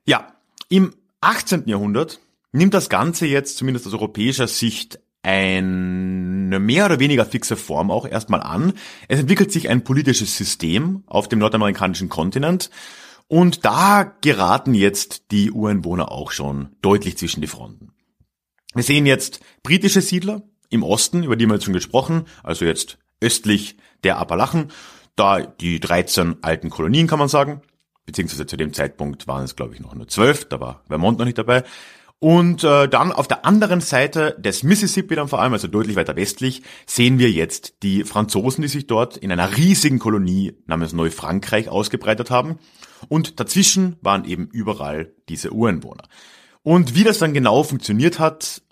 Ja, 0.05 0.35
im 0.69 0.95
18. 1.21 1.65
Jahrhundert 1.67 2.21
nimmt 2.53 2.75
das 2.75 2.89
Ganze 2.89 3.27
jetzt 3.27 3.57
zumindest 3.57 3.87
aus 3.87 3.95
europäischer 3.95 4.47
Sicht 4.47 5.01
eine 5.23 6.59
mehr 6.61 6.87
oder 6.87 7.01
weniger 7.01 7.27
fixe 7.27 7.57
Form 7.57 7.91
auch 7.91 8.07
erstmal 8.07 8.43
an. 8.43 8.73
Es 9.09 9.21
entwickelt 9.21 9.53
sich 9.53 9.69
ein 9.69 9.85
politisches 9.85 10.37
System 10.37 11.03
auf 11.07 11.29
dem 11.29 11.39
nordamerikanischen 11.39 12.09
Kontinent 12.09 12.71
und 13.27 13.65
da 13.65 14.05
geraten 14.23 14.75
jetzt 14.75 15.31
die 15.31 15.51
Ureinwohner 15.51 16.11
auch 16.11 16.31
schon 16.31 16.71
deutlich 16.81 17.19
zwischen 17.19 17.41
die 17.41 17.47
Fronten. 17.47 17.93
Wir 18.75 18.83
sehen 18.83 19.07
jetzt 19.07 19.41
britische 19.63 20.01
Siedler 20.01 20.43
im 20.71 20.83
Osten, 20.83 21.23
über 21.23 21.37
die 21.37 21.47
wir 21.47 21.55
jetzt 21.55 21.65
schon 21.65 21.75
gesprochen, 21.75 22.25
also 22.43 22.65
jetzt 22.65 22.99
östlich 23.21 23.77
der 24.05 24.19
Appalachen, 24.19 24.71
da 25.17 25.41
die 25.41 25.81
13 25.81 26.37
alten 26.43 26.71
Kolonien 26.71 27.07
kann 27.07 27.19
man 27.19 27.29
sagen, 27.29 27.63
beziehungsweise 28.07 28.47
zu 28.47 28.57
dem 28.57 28.73
Zeitpunkt 28.73 29.27
waren 29.27 29.45
es 29.45 29.57
glaube 29.57 29.75
ich 29.75 29.81
noch 29.81 29.95
nur 29.95 30.09
12, 30.09 30.49
da 30.49 30.61
war 30.61 30.83
Vermont 30.87 31.19
noch 31.19 31.25
nicht 31.27 31.39
dabei. 31.39 31.65
Und 32.21 32.65
äh, 32.65 32.89
dann 32.89 33.13
auf 33.13 33.29
der 33.29 33.45
anderen 33.45 33.81
Seite 33.81 34.37
des 34.41 34.65
Mississippi 34.65 35.15
dann 35.15 35.29
vor 35.29 35.41
allem, 35.41 35.53
also 35.53 35.69
deutlich 35.69 35.95
weiter 35.95 36.17
westlich, 36.17 36.63
sehen 36.85 37.21
wir 37.21 37.31
jetzt 37.31 37.83
die 37.85 38.03
Franzosen, 38.03 38.63
die 38.63 38.69
sich 38.69 38.89
dort 38.89 39.17
in 39.17 39.31
einer 39.31 39.57
riesigen 39.57 40.01
Kolonie 40.01 40.55
namens 40.67 40.93
Neufrankreich 40.93 41.69
ausgebreitet 41.69 42.31
haben. 42.31 42.59
Und 43.09 43.39
dazwischen 43.39 43.97
waren 44.01 44.25
eben 44.25 44.49
überall 44.49 45.15
diese 45.29 45.53
Ureinwohner. 45.53 46.09
Und 46.63 46.97
wie 46.97 47.05
das 47.05 47.19
dann 47.19 47.35
genau 47.35 47.63
funktioniert 47.63 48.19
hat, 48.19 48.63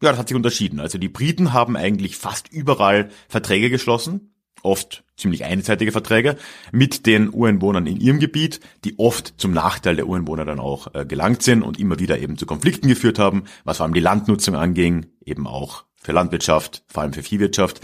ja, 0.00 0.10
das 0.10 0.18
hat 0.18 0.28
sich 0.28 0.36
unterschieden. 0.36 0.78
Also 0.78 0.98
die 0.98 1.08
Briten 1.08 1.52
haben 1.52 1.76
eigentlich 1.76 2.16
fast 2.16 2.52
überall 2.52 3.08
Verträge 3.28 3.68
geschlossen 3.68 4.35
oft 4.66 5.04
ziemlich 5.16 5.44
einseitige 5.44 5.92
Verträge 5.92 6.36
mit 6.72 7.06
den 7.06 7.32
Ureinwohnern 7.32 7.86
in 7.86 7.98
ihrem 7.98 8.18
Gebiet, 8.18 8.60
die 8.84 8.98
oft 8.98 9.34
zum 9.38 9.52
Nachteil 9.52 9.96
der 9.96 10.06
Ureinwohner 10.06 10.44
dann 10.44 10.60
auch 10.60 10.94
äh, 10.94 11.06
gelangt 11.06 11.42
sind 11.42 11.62
und 11.62 11.78
immer 11.78 11.98
wieder 11.98 12.18
eben 12.18 12.36
zu 12.36 12.44
Konflikten 12.46 12.88
geführt 12.88 13.18
haben, 13.18 13.44
was 13.64 13.78
vor 13.78 13.84
allem 13.84 13.94
die 13.94 14.00
Landnutzung 14.00 14.54
anging, 14.54 15.06
eben 15.24 15.46
auch 15.46 15.84
für 16.02 16.12
Landwirtschaft, 16.12 16.84
vor 16.86 17.02
allem 17.02 17.12
für 17.12 17.22
Viehwirtschaft. 17.22 17.80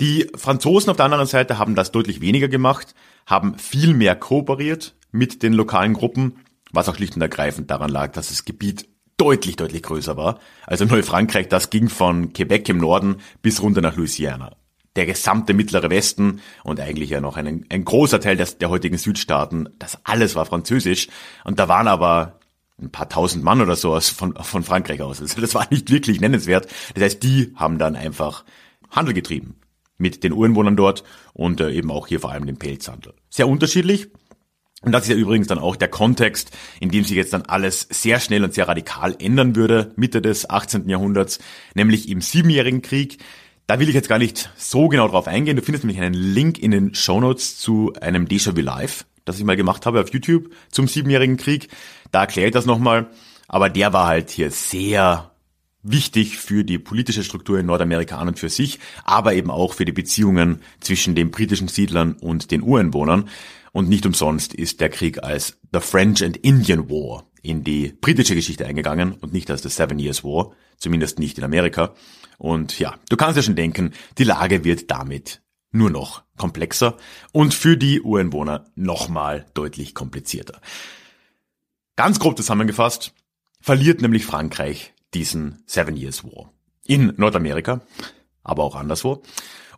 Die 0.00 0.26
Franzosen 0.34 0.90
auf 0.90 0.96
der 0.96 1.06
anderen 1.06 1.26
Seite 1.26 1.58
haben 1.58 1.74
das 1.74 1.92
deutlich 1.92 2.20
weniger 2.20 2.48
gemacht, 2.48 2.94
haben 3.26 3.58
viel 3.58 3.94
mehr 3.94 4.14
kooperiert 4.14 4.94
mit 5.10 5.42
den 5.42 5.52
lokalen 5.52 5.94
Gruppen, 5.94 6.36
was 6.72 6.88
auch 6.88 6.96
schlicht 6.96 7.16
und 7.16 7.22
ergreifend 7.22 7.70
daran 7.70 7.90
lag, 7.90 8.12
dass 8.12 8.28
das 8.28 8.44
Gebiet 8.44 8.88
deutlich, 9.16 9.56
deutlich 9.56 9.82
größer 9.82 10.16
war. 10.16 10.40
Also 10.66 10.84
Neufrankreich, 10.84 11.48
das 11.48 11.70
ging 11.70 11.88
von 11.88 12.32
Quebec 12.32 12.68
im 12.68 12.78
Norden 12.78 13.16
bis 13.42 13.62
runter 13.62 13.80
nach 13.80 13.96
Louisiana 13.96 14.56
der 14.96 15.06
gesamte 15.06 15.54
mittlere 15.54 15.90
Westen 15.90 16.40
und 16.64 16.80
eigentlich 16.80 17.10
ja 17.10 17.20
noch 17.20 17.36
ein, 17.36 17.64
ein 17.68 17.84
großer 17.84 18.20
Teil 18.20 18.36
des, 18.36 18.58
der 18.58 18.68
heutigen 18.68 18.98
Südstaaten, 18.98 19.68
das 19.78 19.98
alles 20.04 20.34
war 20.34 20.44
französisch. 20.44 21.08
Und 21.44 21.58
da 21.58 21.68
waren 21.68 21.88
aber 21.88 22.40
ein 22.80 22.90
paar 22.90 23.08
tausend 23.08 23.44
Mann 23.44 23.60
oder 23.60 23.76
so 23.76 23.94
aus, 23.94 24.10
von, 24.10 24.34
von 24.34 24.62
Frankreich 24.62 25.00
aus. 25.00 25.20
Also 25.20 25.40
das 25.40 25.54
war 25.54 25.66
nicht 25.70 25.90
wirklich 25.90 26.20
nennenswert. 26.20 26.66
Das 26.94 27.02
heißt, 27.02 27.22
die 27.22 27.52
haben 27.54 27.78
dann 27.78 27.96
einfach 27.96 28.44
Handel 28.90 29.14
getrieben 29.14 29.56
mit 29.98 30.24
den 30.24 30.32
Ureinwohnern 30.32 30.76
dort 30.76 31.04
und 31.32 31.60
äh, 31.60 31.70
eben 31.70 31.90
auch 31.90 32.08
hier 32.08 32.20
vor 32.20 32.32
allem 32.32 32.46
den 32.46 32.58
Pelzhandel. 32.58 33.14
Sehr 33.30 33.48
unterschiedlich. 33.48 34.08
Und 34.82 34.90
das 34.90 35.04
ist 35.04 35.10
ja 35.10 35.16
übrigens 35.16 35.46
dann 35.46 35.60
auch 35.60 35.76
der 35.76 35.88
Kontext, 35.88 36.50
in 36.80 36.90
dem 36.90 37.04
sich 37.04 37.16
jetzt 37.16 37.32
dann 37.32 37.42
alles 37.42 37.86
sehr 37.88 38.18
schnell 38.18 38.42
und 38.42 38.52
sehr 38.52 38.66
radikal 38.66 39.14
ändern 39.20 39.54
würde, 39.54 39.92
Mitte 39.94 40.20
des 40.20 40.50
18. 40.50 40.88
Jahrhunderts, 40.88 41.38
nämlich 41.74 42.08
im 42.08 42.20
Siebenjährigen 42.20 42.82
Krieg. 42.82 43.18
Da 43.66 43.78
will 43.78 43.88
ich 43.88 43.94
jetzt 43.94 44.08
gar 44.08 44.18
nicht 44.18 44.50
so 44.56 44.88
genau 44.88 45.08
drauf 45.08 45.28
eingehen. 45.28 45.56
Du 45.56 45.62
findest 45.62 45.84
nämlich 45.84 46.00
einen 46.00 46.14
Link 46.14 46.58
in 46.58 46.72
den 46.72 46.94
Show 46.94 47.20
Notes 47.20 47.58
zu 47.58 47.92
einem 48.00 48.26
Déjà-vu 48.26 48.60
Live, 48.60 49.06
das 49.24 49.38
ich 49.38 49.44
mal 49.44 49.56
gemacht 49.56 49.86
habe 49.86 50.00
auf 50.00 50.12
YouTube 50.12 50.50
zum 50.70 50.88
Siebenjährigen 50.88 51.36
Krieg. 51.36 51.68
Da 52.10 52.22
erkläre 52.22 52.48
ich 52.48 52.54
das 52.54 52.66
nochmal. 52.66 53.08
Aber 53.48 53.68
der 53.68 53.92
war 53.92 54.06
halt 54.06 54.30
hier 54.30 54.50
sehr 54.50 55.30
wichtig 55.82 56.38
für 56.38 56.64
die 56.64 56.78
politische 56.78 57.24
Struktur 57.24 57.58
in 57.58 57.66
Nordamerika 57.66 58.18
an 58.18 58.28
und 58.28 58.38
für 58.38 58.48
sich, 58.48 58.78
aber 59.04 59.34
eben 59.34 59.50
auch 59.50 59.74
für 59.74 59.84
die 59.84 59.92
Beziehungen 59.92 60.60
zwischen 60.80 61.14
den 61.14 61.30
britischen 61.30 61.68
Siedlern 61.68 62.14
und 62.14 62.50
den 62.50 62.62
Ureinwohnern. 62.62 63.28
Und 63.72 63.88
nicht 63.88 64.06
umsonst 64.06 64.54
ist 64.54 64.80
der 64.80 64.90
Krieg 64.90 65.22
als 65.22 65.58
The 65.72 65.80
French 65.80 66.22
and 66.24 66.36
Indian 66.38 66.90
War 66.90 67.24
in 67.42 67.64
die 67.64 67.94
britische 68.00 68.34
Geschichte 68.34 68.66
eingegangen 68.66 69.12
und 69.12 69.32
nicht 69.32 69.50
als 69.50 69.62
The 69.62 69.68
Seven 69.68 69.98
Years 69.98 70.22
War, 70.22 70.52
zumindest 70.76 71.18
nicht 71.18 71.38
in 71.38 71.44
Amerika. 71.44 71.94
Und 72.42 72.80
ja, 72.80 72.96
du 73.08 73.16
kannst 73.16 73.36
ja 73.36 73.42
schon 73.44 73.54
denken, 73.54 73.92
die 74.18 74.24
Lage 74.24 74.64
wird 74.64 74.90
damit 74.90 75.42
nur 75.70 75.90
noch 75.90 76.24
komplexer 76.36 76.96
und 77.30 77.54
für 77.54 77.76
die 77.76 78.00
Ureinwohner 78.00 78.64
nochmal 78.74 79.46
deutlich 79.54 79.94
komplizierter. 79.94 80.60
Ganz 81.94 82.18
grob 82.18 82.36
zusammengefasst, 82.36 83.14
verliert 83.60 84.02
nämlich 84.02 84.26
Frankreich 84.26 84.92
diesen 85.14 85.62
Seven 85.66 85.96
Years 85.96 86.24
War 86.24 86.52
in 86.84 87.12
Nordamerika, 87.16 87.82
aber 88.42 88.64
auch 88.64 88.74
anderswo. 88.74 89.22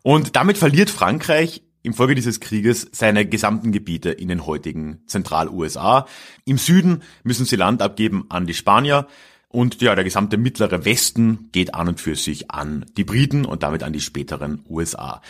Und 0.02 0.34
damit 0.34 0.56
verliert 0.56 0.88
Frankreich 0.88 1.62
im 1.82 1.92
Folge 1.92 2.14
dieses 2.14 2.40
Krieges 2.40 2.88
seine 2.92 3.26
gesamten 3.26 3.72
Gebiete 3.72 4.08
in 4.08 4.28
den 4.28 4.46
heutigen 4.46 5.02
Zentral-USA. 5.06 6.06
Im 6.46 6.56
Süden 6.56 7.02
müssen 7.24 7.44
sie 7.44 7.56
Land 7.56 7.82
abgeben 7.82 8.24
an 8.30 8.46
die 8.46 8.54
Spanier 8.54 9.06
und 9.54 9.80
ja, 9.80 9.94
der 9.94 10.02
gesamte 10.02 10.36
mittlere 10.36 10.84
Westen 10.84 11.48
geht 11.52 11.74
an 11.74 11.86
und 11.86 12.00
für 12.00 12.16
sich 12.16 12.50
an 12.50 12.84
die 12.96 13.04
Briten 13.04 13.44
und 13.44 13.62
damit 13.62 13.84
an 13.84 13.92
die 13.92 14.00
späteren 14.00 14.64
USA. 14.68 15.22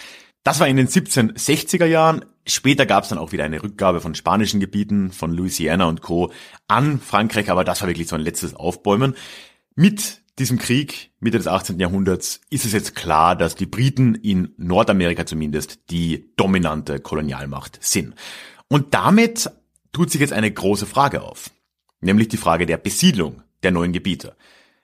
Das 0.44 0.60
war 0.60 0.66
in 0.66 0.78
den 0.78 0.88
1760er 0.88 1.84
Jahren. 1.84 2.24
Später 2.46 2.86
gab 2.86 3.04
es 3.04 3.10
dann 3.10 3.18
auch 3.18 3.32
wieder 3.32 3.44
eine 3.44 3.62
Rückgabe 3.62 4.00
von 4.00 4.14
spanischen 4.14 4.60
Gebieten, 4.60 5.12
von 5.12 5.32
Louisiana 5.32 5.84
und 5.84 6.00
Co. 6.00 6.32
an 6.68 7.00
Frankreich, 7.00 7.50
aber 7.50 7.64
das 7.64 7.82
war 7.82 7.88
wirklich 7.88 8.08
so 8.08 8.16
ein 8.16 8.22
letztes 8.22 8.54
Aufbäumen. 8.54 9.14
Mit 9.74 10.22
diesem 10.38 10.58
Krieg 10.58 11.12
Mitte 11.20 11.36
des 11.36 11.46
18. 11.46 11.78
Jahrhunderts 11.78 12.40
ist 12.48 12.64
es 12.64 12.72
jetzt 12.72 12.94
klar, 12.94 13.36
dass 13.36 13.56
die 13.56 13.66
Briten 13.66 14.14
in 14.14 14.54
Nordamerika 14.56 15.26
zumindest 15.26 15.90
die 15.90 16.32
dominante 16.36 16.98
Kolonialmacht 16.98 17.78
sind. 17.82 18.14
Und 18.68 18.94
damit 18.94 19.50
tut 19.92 20.10
sich 20.10 20.22
jetzt 20.22 20.32
eine 20.32 20.50
große 20.50 20.86
Frage 20.86 21.20
auf, 21.20 21.50
nämlich 22.00 22.28
die 22.28 22.38
Frage 22.38 22.64
der 22.64 22.78
Besiedlung 22.78 23.43
der 23.64 23.72
neuen 23.72 23.92
Gebiete. 23.92 24.36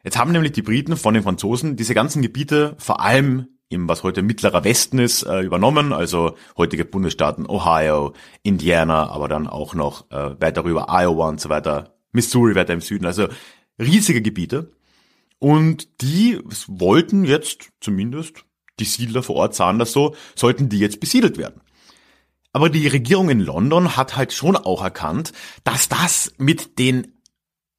Jetzt 0.03 0.19
haben 0.19 0.33
nämlich 0.33 0.53
die 0.53 0.63
Briten 0.63 0.97
von 0.97 1.15
den 1.15 1.23
Franzosen 1.23 1.77
diese 1.77 1.95
ganzen 1.95 2.23
Gebiete 2.23 2.75
vor 2.79 3.01
allem 3.01 3.49
im 3.71 3.89
was 3.89 4.03
heute 4.03 4.23
mittlerer 4.23 4.65
Westen 4.65 4.99
ist, 4.99 5.23
äh, 5.23 5.43
übernommen, 5.43 5.93
also 5.93 6.37
heutige 6.57 6.85
Bundesstaaten 6.85 7.47
Ohio, 7.49 8.15
Indiana, 8.43 9.09
aber 9.11 9.29
dann 9.29 9.47
auch 9.47 9.75
noch 9.75 10.11
äh, 10.11 10.41
weiter 10.41 10.65
rüber 10.65 10.87
Iowa 10.89 11.29
und 11.29 11.41
so 11.41 11.49
weiter, 11.49 11.95
Missouri 12.11 12.57
weiter 12.57 12.75
im 12.75 12.81
Süden, 12.81 13.07
also 13.07 13.29
riesige 13.79 14.23
Gebiete 14.23 14.73
und 15.39 16.03
die 16.03 16.41
wollten 16.67 17.25
jetzt 17.25 17.71
zumindest 17.81 18.45
die 18.81 18.85
Siedler 18.85 19.23
vor 19.23 19.37
Ort 19.37 19.55
sahen 19.55 19.79
das 19.79 19.93
so, 19.93 20.17
sollten 20.35 20.69
die 20.69 20.79
jetzt 20.79 20.99
besiedelt 20.99 21.39
werden. 21.39 21.61
Aber 22.53 22.71
die 22.71 22.89
Regierung 22.89 23.31
in 23.31 23.41
London 23.41 23.97
hat 23.97 24.17
halt 24.17 24.33
schon 24.33 24.57
auch 24.57 24.83
erkannt, 24.83 25.33
dass 25.63 25.89
das 25.89 26.33
mit 26.39 26.79
den 26.81 27.20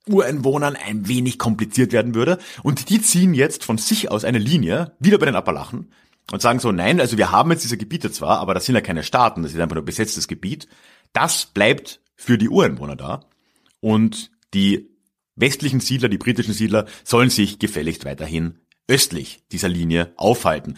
Ureinwohnern 0.07 0.75
ein 0.75 1.07
wenig 1.07 1.37
kompliziert 1.37 1.91
werden 1.91 2.15
würde. 2.15 2.37
Und 2.63 2.89
die 2.89 3.01
ziehen 3.01 3.33
jetzt 3.33 3.63
von 3.63 3.77
sich 3.77 4.09
aus 4.11 4.25
eine 4.25 4.39
Linie, 4.39 4.93
wieder 4.99 5.17
bei 5.17 5.25
den 5.25 5.35
Appalachen, 5.35 5.91
und 6.31 6.41
sagen 6.41 6.59
so, 6.59 6.71
nein, 6.71 6.99
also 6.99 7.17
wir 7.17 7.31
haben 7.31 7.51
jetzt 7.51 7.63
diese 7.63 7.77
Gebiete 7.77 8.11
zwar, 8.11 8.39
aber 8.39 8.53
das 8.53 8.65
sind 8.65 8.75
ja 8.75 8.81
keine 8.81 9.03
Staaten, 9.03 9.43
das 9.43 9.53
ist 9.53 9.59
einfach 9.59 9.75
nur 9.75 9.85
besetztes 9.85 10.27
Gebiet. 10.27 10.67
Das 11.13 11.45
bleibt 11.45 11.99
für 12.15 12.37
die 12.37 12.49
Ureinwohner 12.49 12.95
da. 12.95 13.25
Und 13.79 14.31
die 14.53 14.89
westlichen 15.35 15.79
Siedler, 15.79 16.09
die 16.09 16.17
britischen 16.17 16.53
Siedler, 16.53 16.85
sollen 17.03 17.29
sich 17.29 17.59
gefälligst 17.59 18.05
weiterhin 18.05 18.59
östlich 18.87 19.43
dieser 19.51 19.69
Linie 19.69 20.13
aufhalten. 20.17 20.77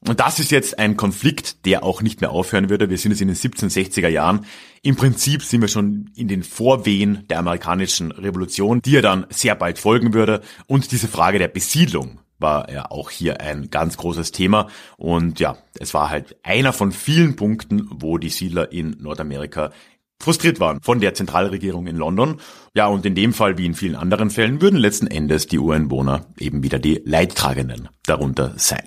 Und 0.00 0.20
das 0.20 0.38
ist 0.38 0.50
jetzt 0.50 0.78
ein 0.78 0.96
Konflikt, 0.96 1.64
der 1.64 1.82
auch 1.82 2.02
nicht 2.02 2.20
mehr 2.20 2.30
aufhören 2.30 2.68
würde. 2.68 2.90
Wir 2.90 2.98
sind 2.98 3.12
jetzt 3.12 3.22
in 3.22 3.28
den 3.28 3.36
1760er 3.36 4.08
Jahren. 4.08 4.44
Im 4.82 4.94
Prinzip 4.94 5.42
sind 5.42 5.62
wir 5.62 5.68
schon 5.68 6.10
in 6.14 6.28
den 6.28 6.42
Vorwehen 6.42 7.26
der 7.28 7.38
amerikanischen 7.38 8.12
Revolution, 8.12 8.80
die 8.82 8.92
ja 8.92 9.00
dann 9.00 9.26
sehr 9.30 9.54
bald 9.54 9.78
folgen 9.78 10.14
würde. 10.14 10.42
Und 10.66 10.92
diese 10.92 11.08
Frage 11.08 11.38
der 11.38 11.48
Besiedlung 11.48 12.20
war 12.38 12.70
ja 12.70 12.90
auch 12.90 13.10
hier 13.10 13.40
ein 13.40 13.70
ganz 13.70 13.96
großes 13.96 14.32
Thema. 14.32 14.68
Und 14.96 15.40
ja, 15.40 15.56
es 15.78 15.94
war 15.94 16.10
halt 16.10 16.36
einer 16.42 16.72
von 16.72 16.92
vielen 16.92 17.34
Punkten, 17.34 17.88
wo 17.90 18.18
die 18.18 18.28
Siedler 18.28 18.70
in 18.72 18.96
Nordamerika 19.00 19.72
frustriert 20.20 20.60
waren 20.60 20.80
von 20.80 21.00
der 21.00 21.14
Zentralregierung 21.14 21.86
in 21.86 21.96
London. 21.96 22.40
Ja, 22.74 22.86
und 22.86 23.04
in 23.06 23.14
dem 23.14 23.32
Fall 23.32 23.58
wie 23.58 23.66
in 23.66 23.74
vielen 23.74 23.96
anderen 23.96 24.30
Fällen 24.30 24.60
würden 24.60 24.78
letzten 24.78 25.06
Endes 25.06 25.46
die 25.46 25.58
Ureinwohner 25.58 26.26
eben 26.38 26.62
wieder 26.62 26.78
die 26.78 27.02
Leidtragenden 27.04 27.88
darunter 28.04 28.54
sein. 28.56 28.86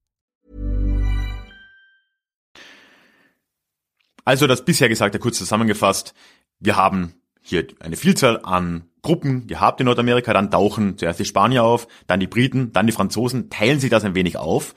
Also 4.25 4.47
das 4.47 4.65
bisher 4.65 4.89
Gesagte 4.89 5.19
kurz 5.19 5.37
zusammengefasst. 5.37 6.13
Wir 6.59 6.75
haben 6.75 7.13
hier 7.41 7.67
eine 7.79 7.95
Vielzahl 7.95 8.39
an 8.43 8.83
Gruppen 9.01 9.47
gehabt 9.47 9.79
in 9.79 9.85
Nordamerika, 9.85 10.31
dann 10.31 10.51
tauchen 10.51 10.97
zuerst 10.97 11.19
die 11.19 11.25
Spanier 11.25 11.63
auf, 11.63 11.87
dann 12.05 12.19
die 12.19 12.27
Briten, 12.27 12.71
dann 12.71 12.85
die 12.85 12.93
Franzosen, 12.93 13.49
teilen 13.49 13.79
sich 13.79 13.89
das 13.89 14.03
ein 14.03 14.13
wenig 14.13 14.37
auf 14.37 14.75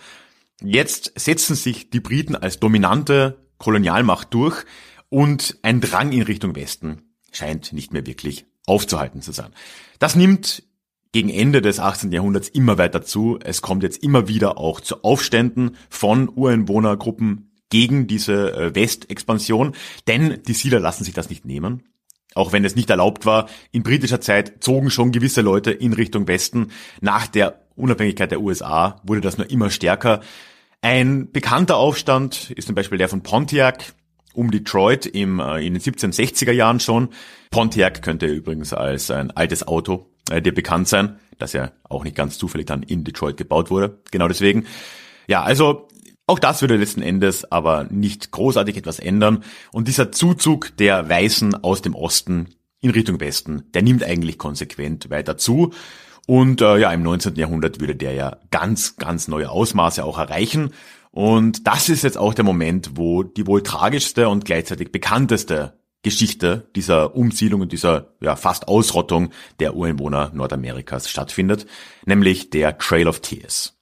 Jetzt 0.63 1.13
setzen 1.17 1.57
sich 1.57 1.91
die 1.91 2.01
Briten 2.01 2.37
als 2.37 2.61
dominante 2.61 3.39
Kolonialmacht 3.59 4.33
durch 4.33 4.65
und 5.09 5.59
ein 5.63 5.81
Drang 5.81 6.13
in 6.13 6.23
Richtung 6.23 6.55
Westen 6.55 7.15
scheint 7.33 7.73
nicht 7.73 7.93
mehr 7.93 8.07
wirklich 8.07 8.47
aufzuhalten 8.67 9.21
zu 9.21 9.33
sein. 9.33 9.53
Das 9.99 10.15
nimmt 10.15 10.63
gegen 11.13 11.29
Ende 11.29 11.61
des 11.61 11.81
18. 11.81 12.13
Jahrhunderts 12.13 12.49
immer 12.49 12.79
weiter 12.79 13.03
zu. 13.03 13.39
Es 13.43 13.63
kommt 13.63 13.83
jetzt 13.83 14.03
immer 14.03 14.29
wieder 14.29 14.59
auch 14.59 14.81
zu 14.81 15.03
Aufständen 15.03 15.77
von 15.89 16.29
Ureinwohnergruppen 16.29 17.51
gegen 17.75 18.07
diese 18.07 18.55
äh, 18.55 18.75
Westexpansion, 18.77 19.73
denn 20.07 20.41
die 20.47 20.53
Siedler 20.53 20.79
lassen 20.79 21.03
sich 21.03 21.13
das 21.13 21.29
nicht 21.29 21.45
nehmen. 21.45 21.83
Auch 22.37 22.53
wenn 22.53 22.65
es 22.65 22.77
nicht 22.77 22.89
erlaubt 22.89 23.27
war, 23.27 23.49
in 23.73 23.83
britischer 23.83 24.21
Zeit 24.21 24.63
zogen 24.63 24.91
schon 24.91 25.11
gewisse 25.11 25.41
Leute 25.41 25.73
in 25.73 25.93
Richtung 25.93 26.29
Westen. 26.29 26.71
Nach 27.01 27.27
der 27.27 27.65
Unabhängigkeit 27.75 28.31
der 28.31 28.41
USA 28.41 29.01
wurde 29.03 29.21
das 29.21 29.39
nur 29.39 29.51
immer 29.51 29.71
stärker. 29.71 30.21
Ein 30.83 31.33
bekannter 31.33 31.77
Aufstand 31.77 32.53
ist 32.53 32.67
zum 32.67 32.77
Beispiel 32.77 32.97
der 32.97 33.09
von 33.09 33.25
Pontiac 33.25 33.93
um 34.35 34.53
Detroit 34.53 35.07
im, 35.07 35.41
äh, 35.41 35.67
in 35.67 35.75
den 35.75 35.83
1760er 35.83 36.53
Jahren 36.53 36.79
schon. 36.79 37.09
Pontiac 37.51 38.03
könnte 38.03 38.27
übrigens 38.27 38.73
als 38.73 39.11
ein 39.11 39.33
altes 39.33 39.67
Auto 39.67 40.07
äh, 40.31 40.41
dir 40.41 40.55
bekannt 40.55 40.87
sein, 40.87 41.19
das 41.39 41.53
ja 41.55 41.73
auch 41.83 42.05
nicht 42.05 42.15
ganz 42.15 42.39
zufällig 42.39 42.69
dann 42.69 42.85
in 42.85 43.03
Detroit 43.03 43.37
gebaut 43.37 43.69
wurde. 43.73 43.99
Genau 44.13 44.29
deswegen. 44.29 44.65
Ja, 45.27 45.43
also 45.43 45.89
auch 46.27 46.39
das 46.39 46.63
würde 46.63 46.77
letzten 46.77 47.03
Endes 47.03 47.51
aber 47.51 47.85
nicht 47.91 48.31
großartig 48.31 48.77
etwas 48.77 48.99
ändern. 48.99 49.45
Und 49.73 49.89
dieser 49.89 50.11
Zuzug 50.11 50.77
der 50.79 51.09
Weißen 51.09 51.63
aus 51.63 51.83
dem 51.83 51.95
Osten 51.95 52.49
in 52.81 52.91
Richtung 52.91 53.21
Westen, 53.21 53.65
der 53.75 53.83
nimmt 53.83 54.03
eigentlich 54.03 54.39
konsequent 54.39 55.11
weiter 55.11 55.37
zu. 55.37 55.73
Und 56.27 56.63
äh, 56.63 56.79
ja, 56.79 56.93
im 56.93 57.03
19. 57.03 57.35
Jahrhundert 57.37 57.81
würde 57.81 57.95
der 57.95 58.13
ja 58.13 58.39
ganz, 58.51 58.97
ganz 58.97 59.29
neue 59.29 59.51
Ausmaße 59.51 60.05
auch 60.05 60.19
erreichen. 60.19 60.71
Und 61.11 61.67
das 61.67 61.89
ist 61.89 62.03
jetzt 62.03 62.19
auch 62.19 62.35
der 62.35 62.45
Moment, 62.45 62.93
wo 62.95 63.23
die 63.23 63.47
wohl 63.47 63.63
tragischste 63.63 64.29
und 64.29 64.45
gleichzeitig 64.45 64.91
bekannteste 64.91 65.75
Geschichte 66.03 66.69
dieser 66.75 67.15
Umsiedlung 67.15 67.63
und 67.63 67.73
dieser 67.73 68.15
ja, 68.21 68.37
fast 68.37 68.69
Ausrottung 68.69 69.31
der 69.61 69.77
Ureinwohner 69.77 70.31
Nordamerikas 70.35 71.09
stattfindet, 71.11 71.67
nämlich 72.05 72.51
der 72.51 72.79
Trail 72.79 73.09
of 73.09 73.21
Tears. 73.21 73.75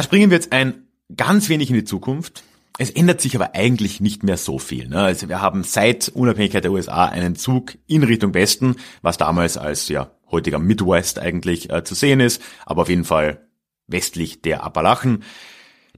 Da 0.00 0.04
springen 0.04 0.30
wir 0.30 0.38
jetzt 0.38 0.52
ein 0.52 0.86
ganz 1.14 1.50
wenig 1.50 1.68
in 1.68 1.76
die 1.76 1.84
Zukunft, 1.84 2.42
es 2.78 2.88
ändert 2.88 3.20
sich 3.20 3.36
aber 3.36 3.54
eigentlich 3.54 4.00
nicht 4.00 4.22
mehr 4.22 4.38
so 4.38 4.58
viel. 4.58 4.88
Ne? 4.88 4.98
Also 5.02 5.28
wir 5.28 5.42
haben 5.42 5.62
seit 5.62 6.08
Unabhängigkeit 6.08 6.64
der 6.64 6.72
USA 6.72 7.04
einen 7.04 7.36
Zug 7.36 7.76
in 7.86 8.02
Richtung 8.02 8.32
Westen, 8.32 8.76
was 9.02 9.18
damals 9.18 9.58
als 9.58 9.88
ja 9.88 10.10
heutiger 10.30 10.58
Midwest 10.58 11.18
eigentlich 11.18 11.68
äh, 11.68 11.84
zu 11.84 11.94
sehen 11.94 12.20
ist, 12.20 12.40
aber 12.64 12.80
auf 12.80 12.88
jeden 12.88 13.04
Fall 13.04 13.46
westlich 13.88 14.40
der 14.40 14.64
Appalachen. 14.64 15.22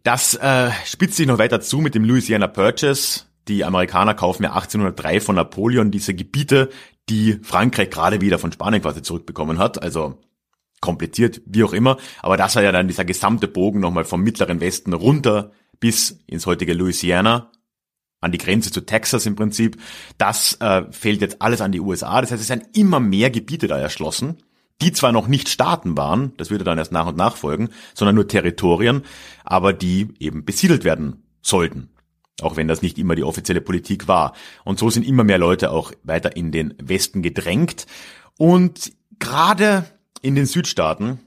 Das 0.03 0.35
äh, 0.35 0.73
spitzt 0.85 1.15
sich 1.15 1.29
noch 1.29 1.38
weiter 1.38 1.61
zu 1.61 1.79
mit 1.79 1.95
dem 1.95 2.03
Louisiana 2.03 2.49
Purchase. 2.49 3.27
Die 3.47 3.65
Amerikaner 3.65 4.15
kaufen 4.15 4.43
ja 4.43 4.53
1803 4.53 5.21
von 5.21 5.37
Napoleon 5.37 5.93
diese 5.93 6.12
Gebiete, 6.12 6.71
die 7.09 7.38
Frankreich 7.45 7.91
gerade 7.91 8.21
wieder 8.21 8.41
von 8.41 8.51
Spanien 8.51 8.83
quasi 8.83 9.03
zurückbekommen 9.03 9.59
hat. 9.61 9.81
Also 9.81 10.19
kompliziert, 10.83 11.40
wie 11.47 11.64
auch 11.64 11.73
immer. 11.73 11.97
Aber 12.21 12.37
das 12.37 12.55
war 12.57 12.62
ja 12.62 12.73
dann 12.73 12.88
dieser 12.88 13.07
gesamte 13.07 13.49
Bogen 13.49 13.81
nochmal 13.81 14.05
vom 14.05 14.23
mittleren 14.23 14.61
Westen 14.61 14.92
runter 14.92 15.53
bis 15.81 16.18
ins 16.27 16.45
heutige 16.45 16.75
Louisiana, 16.75 17.51
an 18.21 18.33
die 18.33 18.38
Grenze 18.38 18.71
zu 18.71 18.83
Texas 18.83 19.25
im 19.25 19.35
Prinzip. 19.35 19.81
Das 20.18 20.61
äh, 20.61 20.83
fällt 20.90 21.23
jetzt 21.23 21.40
alles 21.40 21.62
an 21.62 21.73
die 21.73 21.81
USA. 21.81 22.21
Das 22.21 22.31
heißt, 22.31 22.42
es 22.42 22.49
sind 22.49 22.77
immer 22.77 23.01
mehr 23.01 23.31
Gebiete 23.31 23.66
da 23.66 23.79
erschlossen, 23.79 24.42
die 24.83 24.92
zwar 24.92 25.12
noch 25.12 25.29
nicht 25.29 25.49
Staaten 25.49 25.97
waren, 25.97 26.33
das 26.37 26.51
würde 26.51 26.64
dann 26.64 26.79
erst 26.79 26.92
nach 26.92 27.07
und 27.07 27.16
nach 27.16 27.37
folgen, 27.37 27.71
sondern 27.95 28.16
nur 28.16 28.29
Territorien, 28.29 29.03
aber 29.45 29.73
die 29.73 30.09
eben 30.18 30.45
besiedelt 30.45 30.85
werden 30.85 31.23
sollten. 31.40 31.88
Auch 32.40 32.57
wenn 32.57 32.66
das 32.66 32.83
nicht 32.83 32.99
immer 32.99 33.14
die 33.14 33.23
offizielle 33.23 33.61
Politik 33.61 34.09
war. 34.09 34.35
Und 34.64 34.79
so 34.79 34.90
sind 34.90 35.07
immer 35.07 35.23
mehr 35.23 35.38
Leute 35.38 35.71
auch 35.71 35.92
weiter 36.03 36.37
in 36.37 36.51
den 36.51 36.75
Westen 36.83 37.23
gedrängt. 37.23 37.87
Und 38.37 38.92
gerade 39.21 39.85
in 40.23 40.35
den 40.35 40.47
Südstaaten 40.47 41.21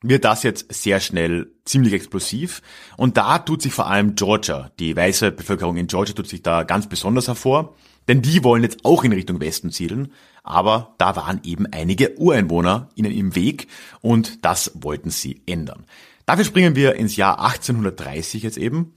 wird 0.00 0.24
das 0.24 0.44
jetzt 0.44 0.72
sehr 0.72 1.00
schnell 1.00 1.50
ziemlich 1.64 1.92
explosiv. 1.92 2.62
Und 2.96 3.16
da 3.16 3.38
tut 3.38 3.62
sich 3.62 3.72
vor 3.72 3.88
allem 3.88 4.14
Georgia, 4.14 4.70
die 4.78 4.96
weiße 4.96 5.32
Bevölkerung 5.32 5.76
in 5.76 5.88
Georgia 5.88 6.14
tut 6.14 6.28
sich 6.28 6.42
da 6.42 6.62
ganz 6.62 6.88
besonders 6.88 7.26
hervor. 7.26 7.74
Denn 8.06 8.22
die 8.22 8.42
wollen 8.42 8.62
jetzt 8.62 8.84
auch 8.84 9.04
in 9.04 9.12
Richtung 9.12 9.40
Westen 9.40 9.70
siedeln. 9.70 10.12
Aber 10.42 10.94
da 10.98 11.16
waren 11.16 11.40
eben 11.42 11.66
einige 11.66 12.16
Ureinwohner 12.16 12.88
ihnen 12.94 13.12
im 13.12 13.34
Weg 13.34 13.66
und 14.00 14.44
das 14.44 14.72
wollten 14.74 15.10
sie 15.10 15.42
ändern. 15.46 15.84
Dafür 16.24 16.44
springen 16.44 16.76
wir 16.76 16.94
ins 16.94 17.16
Jahr 17.16 17.40
1830 17.40 18.42
jetzt 18.44 18.56
eben. 18.56 18.94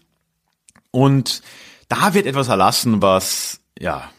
Und 0.92 1.42
da 1.90 2.14
wird 2.14 2.26
etwas 2.26 2.48
erlassen, 2.48 3.02
was, 3.02 3.60
ja, 3.80 4.10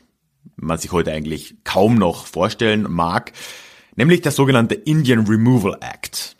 man 0.56 0.78
sich 0.78 0.92
heute 0.92 1.12
eigentlich 1.12 1.56
kaum 1.64 1.94
noch 1.94 2.26
vorstellen 2.26 2.86
mag. 2.90 3.32
Nämlich 3.96 4.22
der 4.22 4.32
sogenannte 4.32 4.74
Indian 4.74 5.26
Removal 5.26 5.76
Act. 5.80 6.36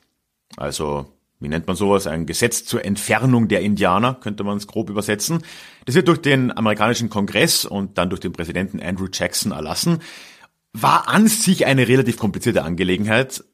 Also, 0.57 1.07
wie 1.41 1.49
nennt 1.49 1.67
man 1.67 1.77
sowas? 1.77 2.07
Ein 2.07 2.27
Gesetz 2.27 2.65
zur 2.65 2.85
Entfernung 2.85 3.49
der 3.49 3.61
Indianer, 3.61 4.15
könnte 4.15 4.45
man 4.45 4.57
es 4.57 4.67
grob 4.67 4.88
übersetzen. 4.91 5.43
Das 5.85 5.95
wird 5.95 6.09
durch 6.09 6.21
den 6.21 6.57
amerikanischen 6.57 7.11
Kongress 7.11 7.65
und 7.65 7.99
dann 7.99 8.11
durch 8.11 8.21
den 8.21 8.33
Präsidenten 8.33 8.81
Andrew 8.81 9.09
Jackson 9.12 9.53
erlassen. 9.53 9.99
War 10.73 11.09
an 11.09 11.29
sich 11.29 11.67
eine 11.67 11.88
relativ 11.88 12.17
komplizierte 12.17 12.62
Angelegenheit. 12.62 13.45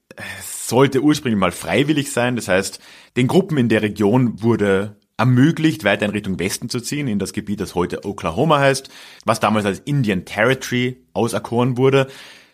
Sollte 0.43 1.03
ursprünglich 1.03 1.41
mal 1.41 1.53
freiwillig 1.53 2.13
sein. 2.13 2.37
Das 2.37 2.47
heißt, 2.47 2.81
den 3.17 3.27
Gruppen 3.27 3.59
in 3.59 3.69
der 3.69 3.83
Region 3.83 4.43
wurde 4.43 4.97
ermöglicht, 5.17 5.83
weiter 5.83 6.07
in 6.07 6.13
Richtung 6.13 6.39
Westen 6.39 6.69
zu 6.69 6.81
ziehen, 6.81 7.09
in 7.09 7.19
das 7.19 7.33
Gebiet, 7.33 7.61
das 7.61 7.75
heute 7.75 8.05
Oklahoma 8.05 8.61
heißt, 8.61 8.89
was 9.25 9.41
damals 9.41 9.67
als 9.67 9.81
Indian 9.81 10.25
Territory 10.25 11.05
auserkoren 11.13 11.77
wurde. 11.77 12.07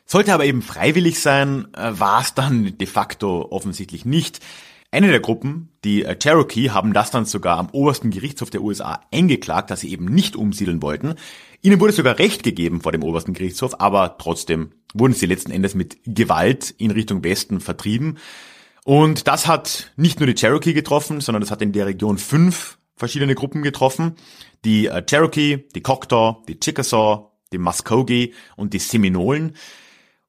Sollte 0.06 0.34
aber 0.34 0.44
eben 0.44 0.62
freiwillig 0.62 1.20
sein, 1.20 1.68
äh, 1.74 1.92
war 1.98 2.20
es 2.20 2.34
dann 2.34 2.76
de 2.76 2.86
facto 2.86 3.48
offensichtlich 3.50 4.04
nicht. 4.04 4.40
Eine 4.94 5.08
der 5.08 5.18
Gruppen, 5.18 5.70
die 5.82 6.04
äh, 6.04 6.16
Cherokee, 6.16 6.70
haben 6.70 6.92
das 6.92 7.10
dann 7.10 7.24
sogar 7.24 7.58
am 7.58 7.68
obersten 7.70 8.10
Gerichtshof 8.10 8.50
der 8.50 8.62
USA 8.62 9.00
eingeklagt, 9.10 9.70
dass 9.70 9.80
sie 9.80 9.90
eben 9.90 10.04
nicht 10.04 10.36
umsiedeln 10.36 10.82
wollten. 10.82 11.14
Ihnen 11.62 11.80
wurde 11.80 11.92
sogar 11.92 12.18
Recht 12.18 12.42
gegeben 12.42 12.80
vor 12.80 12.92
dem 12.92 13.02
obersten 13.02 13.32
Gerichtshof, 13.32 13.80
aber 13.80 14.18
trotzdem 14.18 14.70
wurden 14.92 15.14
sie 15.14 15.26
letzten 15.26 15.50
Endes 15.50 15.74
mit 15.74 15.98
Gewalt 16.04 16.70
in 16.78 16.90
Richtung 16.92 17.24
Westen 17.24 17.60
vertrieben. 17.60 18.18
Und 18.84 19.26
das 19.26 19.46
hat 19.46 19.92
nicht 19.96 20.20
nur 20.20 20.26
die 20.26 20.34
Cherokee 20.34 20.74
getroffen, 20.74 21.20
sondern 21.20 21.40
das 21.40 21.50
hat 21.50 21.62
in 21.62 21.72
der 21.72 21.86
Region 21.86 22.18
fünf 22.18 22.78
verschiedene 22.94 23.34
Gruppen 23.34 23.62
getroffen. 23.62 24.14
Die 24.64 24.86
äh, 24.86 25.02
Cherokee, 25.04 25.64
die 25.74 25.82
Choctaw, 25.82 26.44
die 26.46 26.60
Chickasaw, 26.60 27.30
die 27.52 27.58
Muskogee 27.58 28.32
und 28.56 28.74
die 28.74 28.78
Seminolen. 28.78 29.56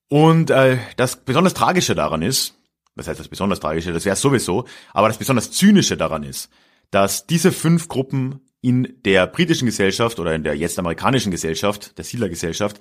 Und 0.07 0.49
äh, 0.51 0.77
das 0.97 1.17
besonders 1.17 1.53
Tragische 1.53 1.95
daran 1.95 2.21
ist, 2.21 2.55
was 2.95 3.07
heißt 3.07 3.19
das 3.19 3.27
besonders 3.27 3.59
Tragische, 3.59 3.91
das 3.91 4.05
wäre 4.05 4.15
sowieso, 4.15 4.65
aber 4.93 5.07
das 5.07 5.17
besonders 5.17 5.51
Zynische 5.51 5.97
daran 5.97 6.23
ist, 6.23 6.49
dass 6.91 7.27
diese 7.27 7.51
fünf 7.51 7.87
Gruppen 7.87 8.41
in 8.61 8.95
der 9.05 9.27
britischen 9.27 9.65
Gesellschaft 9.65 10.19
oder 10.19 10.33
in 10.33 10.43
der 10.43 10.55
jetzt 10.55 10.79
amerikanischen 10.79 11.31
Gesellschaft, 11.31 11.97
der 11.97 12.05
Siedlergesellschaft, 12.05 12.79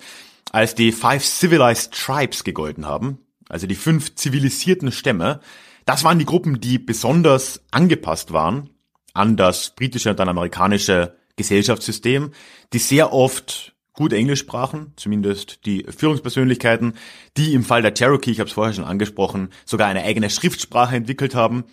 als 0.51 0.73
die 0.73 0.91
Five 0.91 1.23
Civilized 1.23 1.91
Tribes 1.91 2.43
gegolten 2.43 2.85
haben, 2.85 3.19
also 3.49 3.67
die 3.67 3.75
fünf 3.75 4.15
zivilisierten 4.15 4.91
Stämme. 4.91 5.41
Das 5.85 6.03
waren 6.03 6.17
die 6.17 6.25
Gruppen, 6.25 6.59
die 6.59 6.79
besonders 6.79 7.61
angepasst 7.71 8.33
waren 8.33 8.69
an 9.13 9.37
das 9.37 9.75
britische 9.75 10.09
und 10.09 10.19
dann 10.19 10.29
amerikanische 10.29 11.15
Gesellschaftssystem, 11.35 12.31
die 12.73 12.79
sehr 12.79 13.13
oft 13.13 13.74
gut 13.95 14.13
Englisch 14.13 14.39
sprachen, 14.39 14.93
zumindest 14.95 15.65
die 15.65 15.85
Führungspersönlichkeiten, 15.89 16.93
die 17.37 17.53
im 17.53 17.63
Fall 17.63 17.81
der 17.81 17.93
Cherokee, 17.93 18.31
ich 18.31 18.39
habe 18.39 18.47
es 18.47 18.53
vorher 18.53 18.73
schon 18.73 18.83
angesprochen, 18.83 19.49
sogar 19.65 19.87
eine 19.87 20.03
eigene 20.03 20.29
Schriftsprache 20.29 20.95
entwickelt 20.95 21.33
haben, 21.35 21.63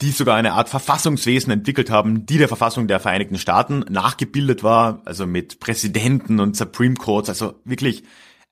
die 0.00 0.10
sogar 0.10 0.36
eine 0.36 0.52
Art 0.52 0.68
Verfassungswesen 0.68 1.52
entwickelt 1.52 1.90
haben, 1.90 2.26
die 2.26 2.38
der 2.38 2.48
Verfassung 2.48 2.86
der 2.86 3.00
Vereinigten 3.00 3.38
Staaten 3.38 3.84
nachgebildet 3.88 4.62
war, 4.62 5.02
also 5.04 5.26
mit 5.26 5.58
Präsidenten 5.60 6.38
und 6.40 6.56
Supreme 6.56 6.94
Courts, 6.94 7.28
also 7.28 7.54
wirklich 7.64 8.04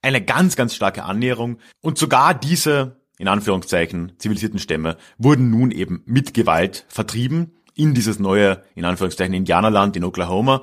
eine 0.02 0.24
ganz, 0.24 0.56
ganz 0.56 0.74
starke 0.74 1.04
Annäherung. 1.04 1.58
Und 1.82 1.98
sogar 1.98 2.34
diese, 2.34 3.00
in 3.18 3.28
Anführungszeichen, 3.28 4.12
zivilisierten 4.18 4.58
Stämme 4.58 4.96
wurden 5.18 5.50
nun 5.50 5.70
eben 5.70 6.02
mit 6.04 6.34
Gewalt 6.34 6.84
vertrieben 6.88 7.52
in 7.74 7.94
dieses 7.94 8.18
neue, 8.18 8.62
in 8.74 8.84
Anführungszeichen, 8.84 9.34
Indianerland 9.34 9.96
in 9.96 10.04
Oklahoma. 10.04 10.62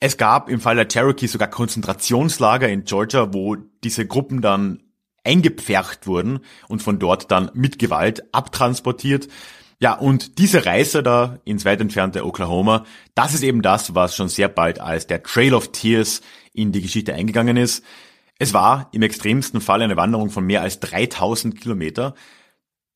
Es 0.00 0.16
gab 0.16 0.48
im 0.48 0.60
Fall 0.60 0.76
der 0.76 0.86
Cherokee 0.86 1.26
sogar 1.26 1.48
Konzentrationslager 1.48 2.68
in 2.68 2.84
Georgia, 2.84 3.32
wo 3.32 3.56
diese 3.82 4.06
Gruppen 4.06 4.40
dann 4.40 4.82
eingepfercht 5.24 6.06
wurden 6.06 6.40
und 6.68 6.82
von 6.82 6.98
dort 6.98 7.30
dann 7.30 7.50
mit 7.54 7.78
Gewalt 7.78 8.32
abtransportiert. 8.32 9.28
Ja, 9.80 9.94
und 9.94 10.38
diese 10.38 10.66
Reise 10.66 11.02
da 11.02 11.38
ins 11.44 11.64
weit 11.64 11.80
entfernte 11.80 12.24
Oklahoma, 12.24 12.84
das 13.14 13.34
ist 13.34 13.42
eben 13.42 13.62
das, 13.62 13.94
was 13.94 14.14
schon 14.14 14.28
sehr 14.28 14.48
bald 14.48 14.80
als 14.80 15.06
der 15.06 15.22
Trail 15.22 15.54
of 15.54 15.72
Tears 15.72 16.20
in 16.52 16.72
die 16.72 16.82
Geschichte 16.82 17.14
eingegangen 17.14 17.56
ist. 17.56 17.84
Es 18.38 18.54
war 18.54 18.88
im 18.92 19.02
extremsten 19.02 19.60
Fall 19.60 19.82
eine 19.82 19.96
Wanderung 19.96 20.30
von 20.30 20.44
mehr 20.44 20.62
als 20.62 20.78
3000 20.80 21.60
Kilometer. 21.60 22.14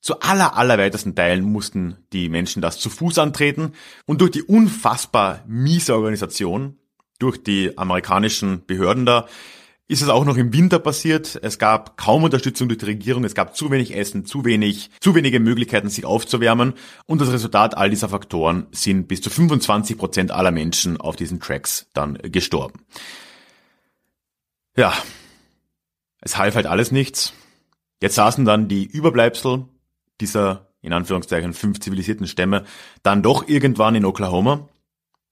Zu 0.00 0.20
aller, 0.20 0.56
allerweitesten 0.56 1.14
Teilen 1.14 1.44
mussten 1.44 1.96
die 2.12 2.28
Menschen 2.28 2.62
das 2.62 2.78
zu 2.78 2.90
Fuß 2.90 3.18
antreten 3.18 3.72
und 4.06 4.20
durch 4.20 4.32
die 4.32 4.42
unfassbar 4.42 5.44
miese 5.46 5.94
Organisation, 5.94 6.78
durch 7.22 7.42
die 7.42 7.78
amerikanischen 7.78 8.66
Behörden 8.66 9.06
da, 9.06 9.26
ist 9.88 10.00
es 10.00 10.08
auch 10.08 10.24
noch 10.24 10.38
im 10.38 10.52
Winter 10.52 10.78
passiert. 10.78 11.38
Es 11.42 11.58
gab 11.58 11.98
kaum 11.98 12.24
Unterstützung 12.24 12.68
durch 12.68 12.78
die 12.78 12.86
Regierung, 12.86 13.24
es 13.24 13.34
gab 13.34 13.54
zu 13.54 13.70
wenig 13.70 13.94
Essen, 13.94 14.24
zu 14.24 14.44
wenig, 14.44 14.90
zu 15.00 15.14
wenige 15.14 15.38
Möglichkeiten, 15.38 15.90
sich 15.90 16.06
aufzuwärmen. 16.06 16.74
Und 17.04 17.20
das 17.20 17.30
Resultat 17.30 17.76
all 17.76 17.90
dieser 17.90 18.08
Faktoren 18.08 18.66
sind 18.72 19.06
bis 19.06 19.20
zu 19.20 19.28
25 19.28 19.98
Prozent 19.98 20.30
aller 20.30 20.50
Menschen 20.50 20.98
auf 20.98 21.16
diesen 21.16 21.40
Tracks 21.40 21.88
dann 21.92 22.16
gestorben. 22.22 22.80
Ja, 24.76 24.94
es 26.22 26.38
half 26.38 26.54
halt 26.54 26.66
alles 26.66 26.90
nichts. 26.90 27.34
Jetzt 28.00 28.14
saßen 28.14 28.44
dann 28.44 28.68
die 28.68 28.86
Überbleibsel 28.86 29.66
dieser, 30.20 30.68
in 30.80 30.94
Anführungszeichen, 30.94 31.52
fünf 31.52 31.80
zivilisierten 31.80 32.26
Stämme 32.26 32.64
dann 33.02 33.22
doch 33.22 33.46
irgendwann 33.46 33.94
in 33.94 34.06
Oklahoma, 34.06 34.68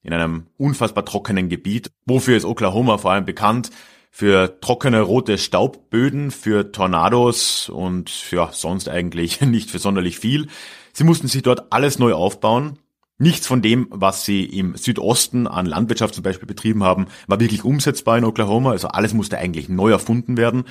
in 0.03 0.13
einem 0.13 0.47
unfassbar 0.57 1.05
trockenen 1.05 1.49
Gebiet. 1.49 1.91
Wofür 2.07 2.37
ist 2.37 2.45
Oklahoma 2.45 2.99
vor 2.99 3.13
allem 3.13 3.25
bekannt? 3.25 3.71
Für 4.11 4.61
trockene 4.61 5.03
rote 5.03 5.39
Staubböden, 5.39 6.31
für 6.31 6.73
Tornados 6.73 7.69
und 7.69 8.31
ja, 8.33 8.51
sonst 8.53 8.89
eigentlich 8.89 9.41
nicht 9.41 9.71
für 9.71 9.79
sonderlich 9.79 10.19
viel. 10.19 10.49
Sie 10.93 11.05
mussten 11.05 11.29
sich 11.29 11.43
dort 11.43 11.73
alles 11.73 11.99
neu 11.99 12.15
aufbauen. 12.15 12.79
Nichts 13.19 13.47
von 13.47 13.61
dem, 13.61 13.87
was 13.91 14.25
sie 14.25 14.45
im 14.45 14.77
Südosten 14.77 15.47
an 15.47 15.67
Landwirtschaft 15.67 16.15
zum 16.15 16.25
Beispiel 16.25 16.49
betrieben 16.49 16.83
haben, 16.83 17.07
war 17.27 17.39
wirklich 17.39 17.65
umsetzbar 17.65 18.17
in 18.17 18.25
Oklahoma. 18.25 18.71
Also 18.71 18.89
alles 18.89 19.13
musste 19.13 19.37
eigentlich 19.39 19.69
neu 19.69 19.91
erfunden 19.91 20.39
werden. 20.39 20.65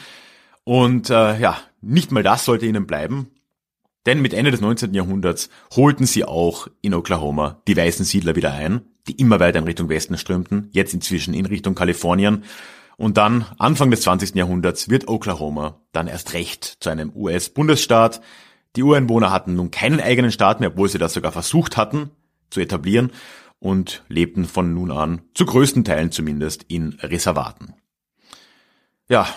Und 0.63 1.11
äh, 1.11 1.39
ja, 1.39 1.57
nicht 1.81 2.11
mal 2.11 2.23
das 2.23 2.45
sollte 2.45 2.65
ihnen 2.65 2.87
bleiben. 2.87 3.27
Denn 4.05 4.21
mit 4.21 4.33
Ende 4.33 4.51
des 4.51 4.61
19. 4.61 4.93
Jahrhunderts 4.93 5.49
holten 5.75 6.05
sie 6.05 6.25
auch 6.25 6.67
in 6.81 6.93
Oklahoma 6.93 7.61
die 7.67 7.77
weißen 7.77 8.05
Siedler 8.05 8.35
wieder 8.35 8.53
ein, 8.53 8.81
die 9.09 9.21
immer 9.21 9.39
weiter 9.39 9.59
in 9.59 9.65
Richtung 9.65 9.89
Westen 9.89 10.17
strömten, 10.17 10.69
jetzt 10.71 10.93
inzwischen 10.93 11.33
in 11.33 11.45
Richtung 11.45 11.75
Kalifornien. 11.75 12.43
Und 12.95 13.17
dann, 13.17 13.45
Anfang 13.57 13.91
des 13.91 14.01
20. 14.01 14.35
Jahrhunderts, 14.35 14.89
wird 14.89 15.07
Oklahoma 15.07 15.81
dann 15.91 16.07
erst 16.07 16.33
recht 16.33 16.77
zu 16.79 16.89
einem 16.89 17.11
US-Bundesstaat. 17.15 18.21
Die 18.75 18.83
Ureinwohner 18.83 19.31
hatten 19.31 19.55
nun 19.55 19.71
keinen 19.71 19.99
eigenen 19.99 20.31
Staat 20.31 20.59
mehr, 20.59 20.69
obwohl 20.69 20.89
sie 20.89 20.99
das 20.99 21.13
sogar 21.13 21.31
versucht 21.31 21.75
hatten 21.75 22.11
zu 22.49 22.59
etablieren 22.59 23.11
und 23.59 24.03
lebten 24.09 24.45
von 24.45 24.73
nun 24.73 24.91
an, 24.91 25.21
zu 25.33 25.45
größten 25.45 25.83
Teilen 25.83 26.11
zumindest, 26.11 26.63
in 26.67 26.93
Reservaten. 27.01 27.73
Ja, 29.07 29.27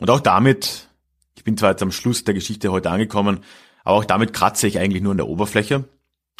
und 0.00 0.10
auch 0.10 0.20
damit, 0.20 0.88
ich 1.36 1.44
bin 1.44 1.56
zwar 1.56 1.70
jetzt 1.70 1.82
am 1.82 1.92
Schluss 1.92 2.24
der 2.24 2.34
Geschichte 2.34 2.70
heute 2.70 2.90
angekommen, 2.90 3.40
aber 3.84 3.96
auch 3.96 4.04
damit 4.04 4.32
kratze 4.32 4.66
ich 4.66 4.78
eigentlich 4.78 5.02
nur 5.02 5.12
an 5.12 5.18
der 5.18 5.28
Oberfläche. 5.28 5.84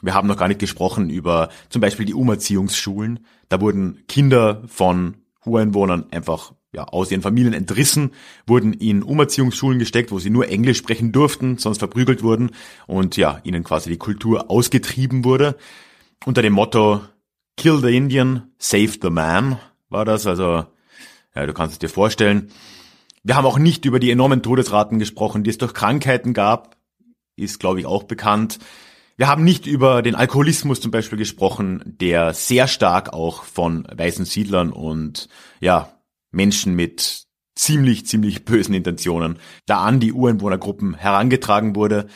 Wir 0.02 0.14
haben 0.14 0.28
noch 0.28 0.36
gar 0.36 0.48
nicht 0.48 0.60
gesprochen 0.60 1.10
über 1.10 1.48
zum 1.68 1.80
Beispiel 1.80 2.06
die 2.06 2.14
Umerziehungsschulen. 2.14 3.20
Da 3.48 3.60
wurden 3.60 4.04
Kinder 4.08 4.62
von 4.66 5.16
Ureinwohnern 5.44 6.06
einfach 6.10 6.52
ja, 6.72 6.84
aus 6.84 7.10
ihren 7.10 7.22
Familien 7.22 7.54
entrissen, 7.54 8.10
wurden 8.46 8.74
in 8.74 9.02
Umerziehungsschulen 9.02 9.78
gesteckt, 9.78 10.10
wo 10.10 10.18
sie 10.18 10.30
nur 10.30 10.48
Englisch 10.48 10.76
sprechen 10.76 11.10
durften, 11.10 11.56
sonst 11.56 11.78
verprügelt 11.78 12.22
wurden 12.22 12.50
und 12.86 13.16
ja, 13.16 13.40
ihnen 13.44 13.64
quasi 13.64 13.88
die 13.88 13.96
Kultur 13.96 14.50
ausgetrieben 14.50 15.24
wurde. 15.24 15.56
Unter 16.26 16.42
dem 16.42 16.52
Motto 16.52 17.00
Kill 17.56 17.78
the 17.78 17.96
Indian, 17.96 18.52
Save 18.58 18.92
the 19.00 19.08
Man 19.08 19.58
war 19.88 20.04
das, 20.04 20.26
also 20.26 20.66
ja, 21.34 21.46
du 21.46 21.54
kannst 21.54 21.72
es 21.72 21.78
dir 21.78 21.88
vorstellen. 21.88 22.50
Wir 23.22 23.36
haben 23.36 23.46
auch 23.46 23.58
nicht 23.58 23.86
über 23.86 23.98
die 23.98 24.10
enormen 24.10 24.42
Todesraten 24.42 24.98
gesprochen, 24.98 25.42
die 25.42 25.50
es 25.50 25.58
durch 25.58 25.72
Krankheiten 25.72 26.34
gab, 26.34 26.76
ist 27.36 27.58
glaube 27.58 27.80
ich 27.80 27.86
auch 27.86 28.02
bekannt. 28.02 28.58
Wir 29.18 29.28
haben 29.28 29.44
nicht 29.44 29.66
über 29.66 30.02
den 30.02 30.14
Alkoholismus 30.14 30.80
zum 30.80 30.90
Beispiel 30.90 31.16
gesprochen, 31.16 31.82
der 31.86 32.34
sehr 32.34 32.68
stark 32.68 33.14
auch 33.14 33.44
von 33.44 33.86
weißen 33.90 34.26
Siedlern 34.26 34.70
und 34.70 35.28
ja, 35.58 35.90
Menschen 36.32 36.74
mit 36.74 37.24
ziemlich, 37.54 38.06
ziemlich 38.06 38.44
bösen 38.44 38.74
Intentionen 38.74 39.38
da 39.64 39.80
an 39.80 40.00
die 40.00 40.12
Ureinwohnergruppen 40.12 40.94
herangetragen 40.94 41.74
wurde. 41.74 42.08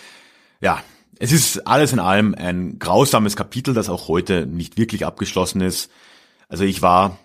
Ja, 0.61 0.85
es 1.19 1.33
ist 1.33 1.67
alles 1.67 1.95
in 1.95 2.01
allem 2.01 2.35
ein 2.35 2.79
grausames 2.79 3.35
Kapitel, 3.35 3.73
das 3.73 3.89
auch 3.89 4.09
heute 4.09 4.47
nicht 4.47 4.77
wirklich 4.77 5.07
abgeschlossen 5.07 5.63
ist. 5.63 5.91
Also 6.49 6.65
ich 6.65 6.83
war, 6.83 7.19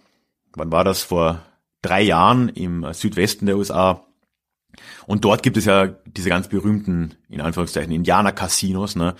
wann 0.54 0.72
war 0.72 0.86
das, 0.86 1.04
vor 1.04 1.42
drei 1.82 2.02
Jahren 2.02 2.48
im 2.48 2.86
Südwesten 2.94 3.46
der 3.46 3.58
USA 3.58 4.06
und 5.06 5.26
dort 5.26 5.44
gibt 5.44 5.58
es 5.58 5.66
ja 5.66 5.88
diese 6.06 6.30
ganz 6.30 6.48
berühmten, 6.48 7.16
in 7.28 7.42
Anführungszeichen, 7.42 7.92
Indianer-Casinos, 7.92 8.96
ne? 8.96 9.16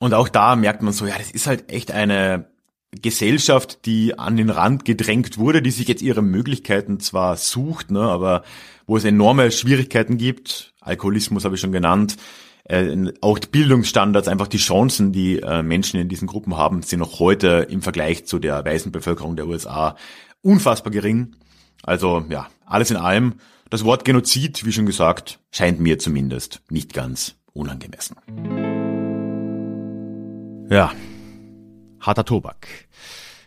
Und 0.00 0.14
auch 0.14 0.28
da 0.28 0.56
merkt 0.56 0.82
man 0.82 0.94
so, 0.94 1.06
ja, 1.06 1.16
das 1.18 1.30
ist 1.30 1.46
halt 1.46 1.70
echt 1.70 1.92
eine 1.92 2.46
Gesellschaft, 2.90 3.84
die 3.84 4.18
an 4.18 4.36
den 4.36 4.50
Rand 4.50 4.84
gedrängt 4.84 5.38
wurde, 5.38 5.62
die 5.62 5.70
sich 5.70 5.86
jetzt 5.86 6.02
ihre 6.02 6.22
Möglichkeiten 6.22 6.98
zwar 6.98 7.36
sucht, 7.36 7.90
ne, 7.90 8.00
aber 8.00 8.42
wo 8.86 8.96
es 8.96 9.04
enorme 9.04 9.52
Schwierigkeiten 9.52 10.16
gibt. 10.16 10.72
Alkoholismus 10.80 11.44
habe 11.44 11.54
ich 11.54 11.60
schon 11.60 11.70
genannt. 11.70 12.16
Äh, 12.64 13.12
auch 13.20 13.38
Bildungsstandards, 13.38 14.26
einfach 14.26 14.48
die 14.48 14.56
Chancen, 14.56 15.12
die 15.12 15.38
äh, 15.38 15.62
Menschen 15.62 16.00
in 16.00 16.08
diesen 16.08 16.26
Gruppen 16.26 16.56
haben, 16.56 16.82
sind 16.82 17.00
noch 17.00 17.20
heute 17.20 17.66
im 17.68 17.82
Vergleich 17.82 18.24
zu 18.24 18.38
der 18.38 18.64
weißen 18.64 18.90
Bevölkerung 18.90 19.36
der 19.36 19.46
USA 19.46 19.96
unfassbar 20.40 20.90
gering. 20.90 21.36
Also 21.82 22.24
ja, 22.30 22.48
alles 22.64 22.90
in 22.90 22.96
allem, 22.96 23.34
das 23.68 23.84
Wort 23.84 24.06
Genozid, 24.06 24.64
wie 24.64 24.72
schon 24.72 24.86
gesagt, 24.86 25.40
scheint 25.50 25.78
mir 25.78 25.98
zumindest 25.98 26.62
nicht 26.70 26.94
ganz 26.94 27.36
unangemessen. 27.52 28.16
Ja, 30.70 30.92
harter 31.98 32.24
Tobak. 32.24 32.68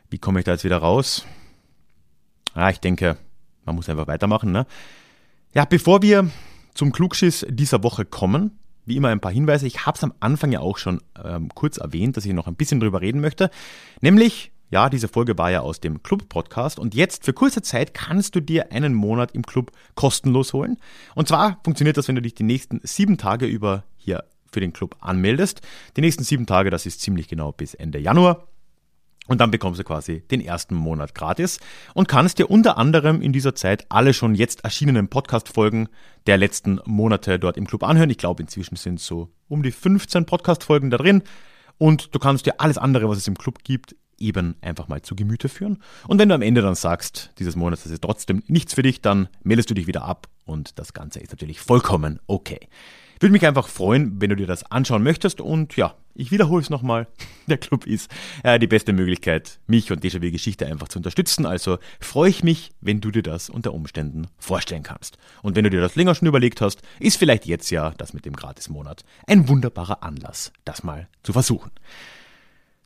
Wie 0.09 0.17
komme 0.17 0.39
ich 0.39 0.45
da 0.45 0.51
jetzt 0.51 0.65
wieder 0.65 0.79
raus? 0.79 1.25
Ja, 2.53 2.69
ich 2.69 2.81
denke, 2.81 3.15
man 3.63 3.75
muss 3.77 3.87
einfach 3.87 4.07
weitermachen. 4.07 4.51
Ne? 4.51 4.65
Ja, 5.53 5.63
bevor 5.63 6.01
wir 6.01 6.29
zum 6.73 6.91
Klugschiss 6.91 7.45
dieser 7.47 7.81
Woche 7.81 8.03
kommen. 8.03 8.59
Wie 8.83 8.97
immer 8.97 9.07
ein 9.07 9.21
paar 9.21 9.31
Hinweise. 9.31 9.65
Ich 9.67 9.85
habe 9.85 9.95
es 9.95 10.03
am 10.03 10.13
Anfang 10.19 10.51
ja 10.51 10.59
auch 10.59 10.77
schon 10.77 10.99
ähm, 11.23 11.47
kurz 11.55 11.77
erwähnt, 11.77 12.17
dass 12.17 12.25
ich 12.25 12.33
noch 12.33 12.47
ein 12.47 12.55
bisschen 12.55 12.81
drüber 12.81 12.99
reden 12.99 13.21
möchte. 13.21 13.49
Nämlich, 14.01 14.51
ja, 14.69 14.89
diese 14.89 15.07
Folge 15.07 15.37
war 15.37 15.49
ja 15.49 15.61
aus 15.61 15.79
dem 15.79 16.03
Club-Podcast 16.03 16.77
und 16.77 16.93
jetzt 16.93 17.23
für 17.23 17.31
kurze 17.31 17.61
Zeit 17.61 17.93
kannst 17.93 18.35
du 18.35 18.41
dir 18.41 18.73
einen 18.73 18.93
Monat 18.93 19.31
im 19.31 19.43
Club 19.43 19.71
kostenlos 19.95 20.51
holen. 20.51 20.77
Und 21.15 21.29
zwar 21.29 21.61
funktioniert 21.63 21.95
das, 21.95 22.09
wenn 22.09 22.15
du 22.15 22.21
dich 22.21 22.35
die 22.35 22.43
nächsten 22.43 22.81
sieben 22.83 23.17
Tage 23.17 23.45
über 23.45 23.85
hier 23.95 24.25
für 24.53 24.59
den 24.59 24.73
Club 24.73 24.95
anmeldest. 25.01 25.61
Die 25.97 26.01
nächsten 26.01 26.23
sieben 26.23 26.45
Tage, 26.45 26.69
das 26.69 26.85
ist 26.85 27.01
ziemlich 27.01 27.27
genau 27.27 27.51
bis 27.51 27.73
Ende 27.73 27.99
Januar. 27.99 28.47
Und 29.27 29.39
dann 29.39 29.51
bekommst 29.51 29.79
du 29.79 29.85
quasi 29.85 30.19
den 30.19 30.41
ersten 30.41 30.75
Monat 30.75 31.15
gratis 31.15 31.59
und 31.93 32.09
kannst 32.09 32.39
dir 32.39 32.51
unter 32.51 32.77
anderem 32.77 33.21
in 33.21 33.31
dieser 33.31 33.55
Zeit 33.55 33.85
alle 33.89 34.13
schon 34.13 34.35
jetzt 34.35 34.65
erschienenen 34.65 35.07
Podcast-Folgen 35.07 35.87
der 36.27 36.37
letzten 36.37 36.81
Monate 36.85 37.39
dort 37.39 37.55
im 37.55 37.65
Club 37.65 37.83
anhören. 37.83 38.09
Ich 38.09 38.17
glaube, 38.17 38.43
inzwischen 38.43 38.75
sind 38.75 38.99
so 38.99 39.29
um 39.47 39.63
die 39.63 39.71
15 39.71 40.25
Podcast-Folgen 40.25 40.89
da 40.89 40.97
drin. 40.97 41.23
Und 41.77 42.13
du 42.13 42.19
kannst 42.19 42.45
dir 42.45 42.59
alles 42.59 42.77
andere, 42.77 43.07
was 43.07 43.17
es 43.17 43.27
im 43.27 43.37
Club 43.37 43.63
gibt, 43.63 43.95
eben 44.19 44.55
einfach 44.61 44.89
mal 44.89 45.01
zu 45.01 45.15
Gemüte 45.15 45.49
führen. 45.49 45.81
Und 46.07 46.19
wenn 46.19 46.29
du 46.29 46.35
am 46.35 46.41
Ende 46.41 46.61
dann 46.61 46.75
sagst, 46.75 47.31
dieses 47.39 47.55
Monat 47.55 47.85
ist 47.85 48.01
trotzdem 48.01 48.43
nichts 48.47 48.73
für 48.73 48.83
dich, 48.83 49.01
dann 49.01 49.29
meldest 49.43 49.69
du 49.69 49.73
dich 49.73 49.87
wieder 49.87 50.03
ab 50.03 50.27
und 50.45 50.79
das 50.79 50.93
Ganze 50.93 51.19
ist 51.19 51.31
natürlich 51.31 51.59
vollkommen 51.59 52.19
okay. 52.27 52.67
Würde 53.23 53.31
mich 53.31 53.47
einfach 53.47 53.69
freuen, 53.69 54.19
wenn 54.19 54.31
du 54.31 54.35
dir 54.35 54.47
das 54.47 54.69
anschauen 54.69 55.01
möchtest. 55.01 55.39
Und 55.39 55.77
ja, 55.77 55.95
ich 56.13 56.31
wiederhole 56.31 56.61
es 56.61 56.69
nochmal. 56.69 57.07
Der 57.47 57.57
Club 57.57 57.87
ist 57.87 58.11
äh, 58.43 58.59
die 58.59 58.67
beste 58.67 58.91
Möglichkeit, 58.91 59.61
mich 59.65 59.93
und 59.93 60.03
Déjà-vu 60.03 60.29
Geschichte 60.29 60.67
einfach 60.67 60.89
zu 60.89 60.99
unterstützen. 60.99 61.45
Also 61.45 61.77
freue 62.01 62.29
ich 62.29 62.43
mich, 62.43 62.71
wenn 62.81 62.99
du 62.99 63.11
dir 63.11 63.23
das 63.23 63.49
unter 63.49 63.73
Umständen 63.73 64.27
vorstellen 64.39 64.83
kannst. 64.83 65.17
Und 65.41 65.55
wenn 65.55 65.63
du 65.63 65.69
dir 65.69 65.79
das 65.79 65.95
länger 65.95 66.15
schon 66.15 66.27
überlegt 66.27 66.59
hast, 66.59 66.81
ist 66.99 67.15
vielleicht 67.15 67.45
jetzt 67.45 67.69
ja 67.69 67.91
das 67.91 68.13
mit 68.13 68.25
dem 68.25 68.35
Gratismonat 68.35 69.05
ein 69.25 69.47
wunderbarer 69.47 70.03
Anlass, 70.03 70.51
das 70.65 70.83
mal 70.83 71.07
zu 71.23 71.31
versuchen. 71.31 71.71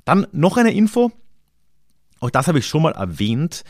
Dann 0.05 0.27
noch 0.33 0.57
eine 0.57 0.71
Info. 0.71 1.11
Auch 2.19 2.29
das 2.29 2.47
habe 2.47 2.59
ich 2.59 2.67
schon 2.67 2.83
mal 2.83 2.93
erwähnt. 2.93 3.63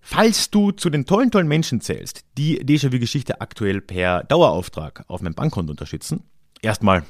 Falls 0.00 0.50
du 0.50 0.72
zu 0.72 0.90
den 0.90 1.06
tollen, 1.06 1.30
tollen 1.30 1.48
Menschen 1.48 1.80
zählst, 1.80 2.24
die 2.38 2.64
Déjà-vu-Geschichte 2.64 3.40
aktuell 3.40 3.80
per 3.80 4.24
Dauerauftrag 4.24 5.04
auf 5.08 5.20
meinem 5.20 5.34
Bankkonto 5.34 5.70
unterstützen, 5.70 6.24
erstmal 6.62 7.04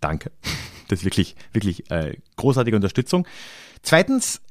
danke. 0.00 0.30
Das 0.88 0.98
ist 0.98 1.06
wirklich, 1.06 1.34
wirklich 1.54 1.90
äh, 1.90 2.18
großartige 2.36 2.76
Unterstützung. 2.76 3.26
Zweitens 3.80 4.42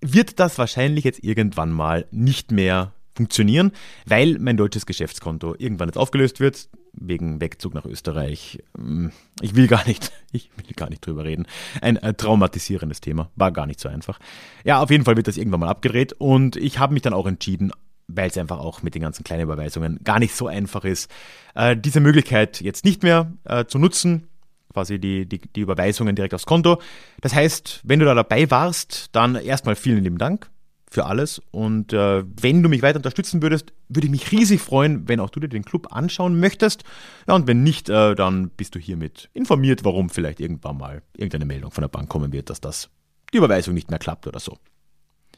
wird 0.00 0.40
das 0.40 0.58
wahrscheinlich 0.58 1.04
jetzt 1.04 1.22
irgendwann 1.22 1.70
mal 1.70 2.06
nicht 2.10 2.50
mehr 2.50 2.92
funktionieren, 3.16 3.72
weil 4.06 4.38
mein 4.38 4.56
deutsches 4.56 4.86
Geschäftskonto 4.86 5.54
irgendwann 5.58 5.88
jetzt 5.88 5.98
aufgelöst 5.98 6.40
wird 6.40 6.68
wegen 6.98 7.40
Wegzug 7.40 7.74
nach 7.74 7.84
Österreich. 7.84 8.62
Hm, 8.76 9.12
ich 9.40 9.54
will 9.54 9.66
gar 9.66 9.86
nicht, 9.86 10.12
ich 10.32 10.50
will 10.56 10.74
gar 10.74 10.88
nicht 10.90 11.04
drüber 11.04 11.24
reden. 11.24 11.46
Ein 11.80 11.96
äh, 11.96 12.14
traumatisierendes 12.14 13.00
Thema, 13.00 13.30
war 13.36 13.52
gar 13.52 13.66
nicht 13.66 13.80
so 13.80 13.88
einfach. 13.88 14.18
Ja, 14.64 14.80
auf 14.80 14.90
jeden 14.90 15.04
Fall 15.04 15.16
wird 15.16 15.28
das 15.28 15.36
irgendwann 15.36 15.60
mal 15.60 15.68
abgedreht 15.68 16.12
und 16.14 16.56
ich 16.56 16.78
habe 16.78 16.94
mich 16.94 17.02
dann 17.02 17.14
auch 17.14 17.26
entschieden, 17.26 17.72
weil 18.08 18.28
es 18.28 18.38
einfach 18.38 18.60
auch 18.60 18.82
mit 18.82 18.94
den 18.94 19.02
ganzen 19.02 19.24
kleinen 19.24 19.42
Überweisungen 19.42 20.00
gar 20.04 20.18
nicht 20.18 20.34
so 20.34 20.46
einfach 20.46 20.84
ist, 20.84 21.10
äh, 21.54 21.76
diese 21.76 22.00
Möglichkeit 22.00 22.60
jetzt 22.60 22.84
nicht 22.84 23.02
mehr 23.02 23.32
äh, 23.44 23.64
zu 23.64 23.78
nutzen, 23.78 24.28
quasi 24.72 24.98
die, 24.98 25.26
die, 25.26 25.40
die 25.40 25.60
Überweisungen 25.60 26.14
direkt 26.14 26.34
aufs 26.34 26.46
Konto. 26.46 26.80
Das 27.20 27.34
heißt, 27.34 27.80
wenn 27.84 27.98
du 27.98 28.04
da 28.04 28.14
dabei 28.14 28.50
warst, 28.50 29.08
dann 29.12 29.34
erstmal 29.34 29.74
vielen 29.74 30.04
lieben 30.04 30.18
Dank 30.18 30.50
für 30.96 31.04
alles. 31.04 31.42
Und 31.50 31.92
äh, 31.92 32.24
wenn 32.40 32.62
du 32.62 32.70
mich 32.70 32.80
weiter 32.80 32.96
unterstützen 32.96 33.42
würdest, 33.42 33.74
würde 33.90 34.06
ich 34.06 34.10
mich 34.10 34.32
riesig 34.32 34.62
freuen, 34.62 35.06
wenn 35.06 35.20
auch 35.20 35.28
du 35.28 35.40
dir 35.40 35.48
den 35.48 35.62
Club 35.62 35.92
anschauen 35.92 36.40
möchtest. 36.40 36.84
Ja, 37.28 37.34
und 37.34 37.46
wenn 37.46 37.62
nicht, 37.62 37.90
äh, 37.90 38.14
dann 38.14 38.48
bist 38.48 38.74
du 38.74 38.78
hiermit 38.78 39.28
informiert, 39.34 39.84
warum 39.84 40.08
vielleicht 40.08 40.40
irgendwann 40.40 40.78
mal 40.78 41.02
irgendeine 41.14 41.44
Meldung 41.44 41.70
von 41.70 41.82
der 41.82 41.88
Bank 41.88 42.08
kommen 42.08 42.32
wird, 42.32 42.48
dass 42.48 42.62
das 42.62 42.88
die 43.30 43.36
Überweisung 43.36 43.74
nicht 43.74 43.90
mehr 43.90 43.98
klappt 43.98 44.26
oder 44.26 44.40
so. 44.40 44.56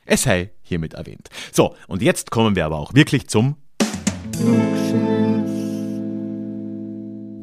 Es 0.05 0.23
sei 0.23 0.53
hiermit 0.63 0.95
erwähnt. 0.95 1.29
So, 1.51 1.75
und 1.89 2.03
jetzt 2.03 2.31
kommen 2.31 2.55
wir 2.55 2.65
aber 2.65 2.79
auch 2.79 2.95
wirklich 2.95 3.27
zum 3.27 3.57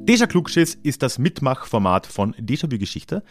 Déjà 0.06 0.26
Klugschiss 0.26 0.76
ist 0.76 1.04
das 1.04 1.20
Mitmachformat 1.20 2.08
von 2.08 2.34
Déjà-vu 2.36 2.78
Geschichte. 2.78 3.24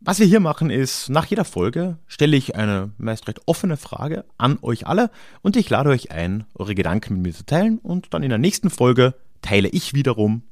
Was 0.00 0.20
wir 0.20 0.26
hier 0.26 0.38
machen 0.38 0.70
ist, 0.70 1.08
nach 1.08 1.26
jeder 1.26 1.44
Folge 1.44 1.98
stelle 2.06 2.36
ich 2.36 2.54
eine 2.54 2.92
meist 2.98 3.26
recht 3.26 3.40
offene 3.46 3.76
Frage 3.76 4.24
an 4.38 4.58
euch 4.62 4.86
alle 4.86 5.10
und 5.42 5.56
ich 5.56 5.68
lade 5.68 5.90
euch 5.90 6.12
ein, 6.12 6.44
eure 6.54 6.76
Gedanken 6.76 7.14
mit 7.14 7.22
mir 7.22 7.32
zu 7.32 7.44
teilen 7.44 7.78
und 7.78 8.14
dann 8.14 8.22
in 8.22 8.28
der 8.28 8.38
nächsten 8.38 8.70
Folge 8.70 9.14
teile 9.42 9.68
ich 9.68 9.94
wiederum 9.94 10.42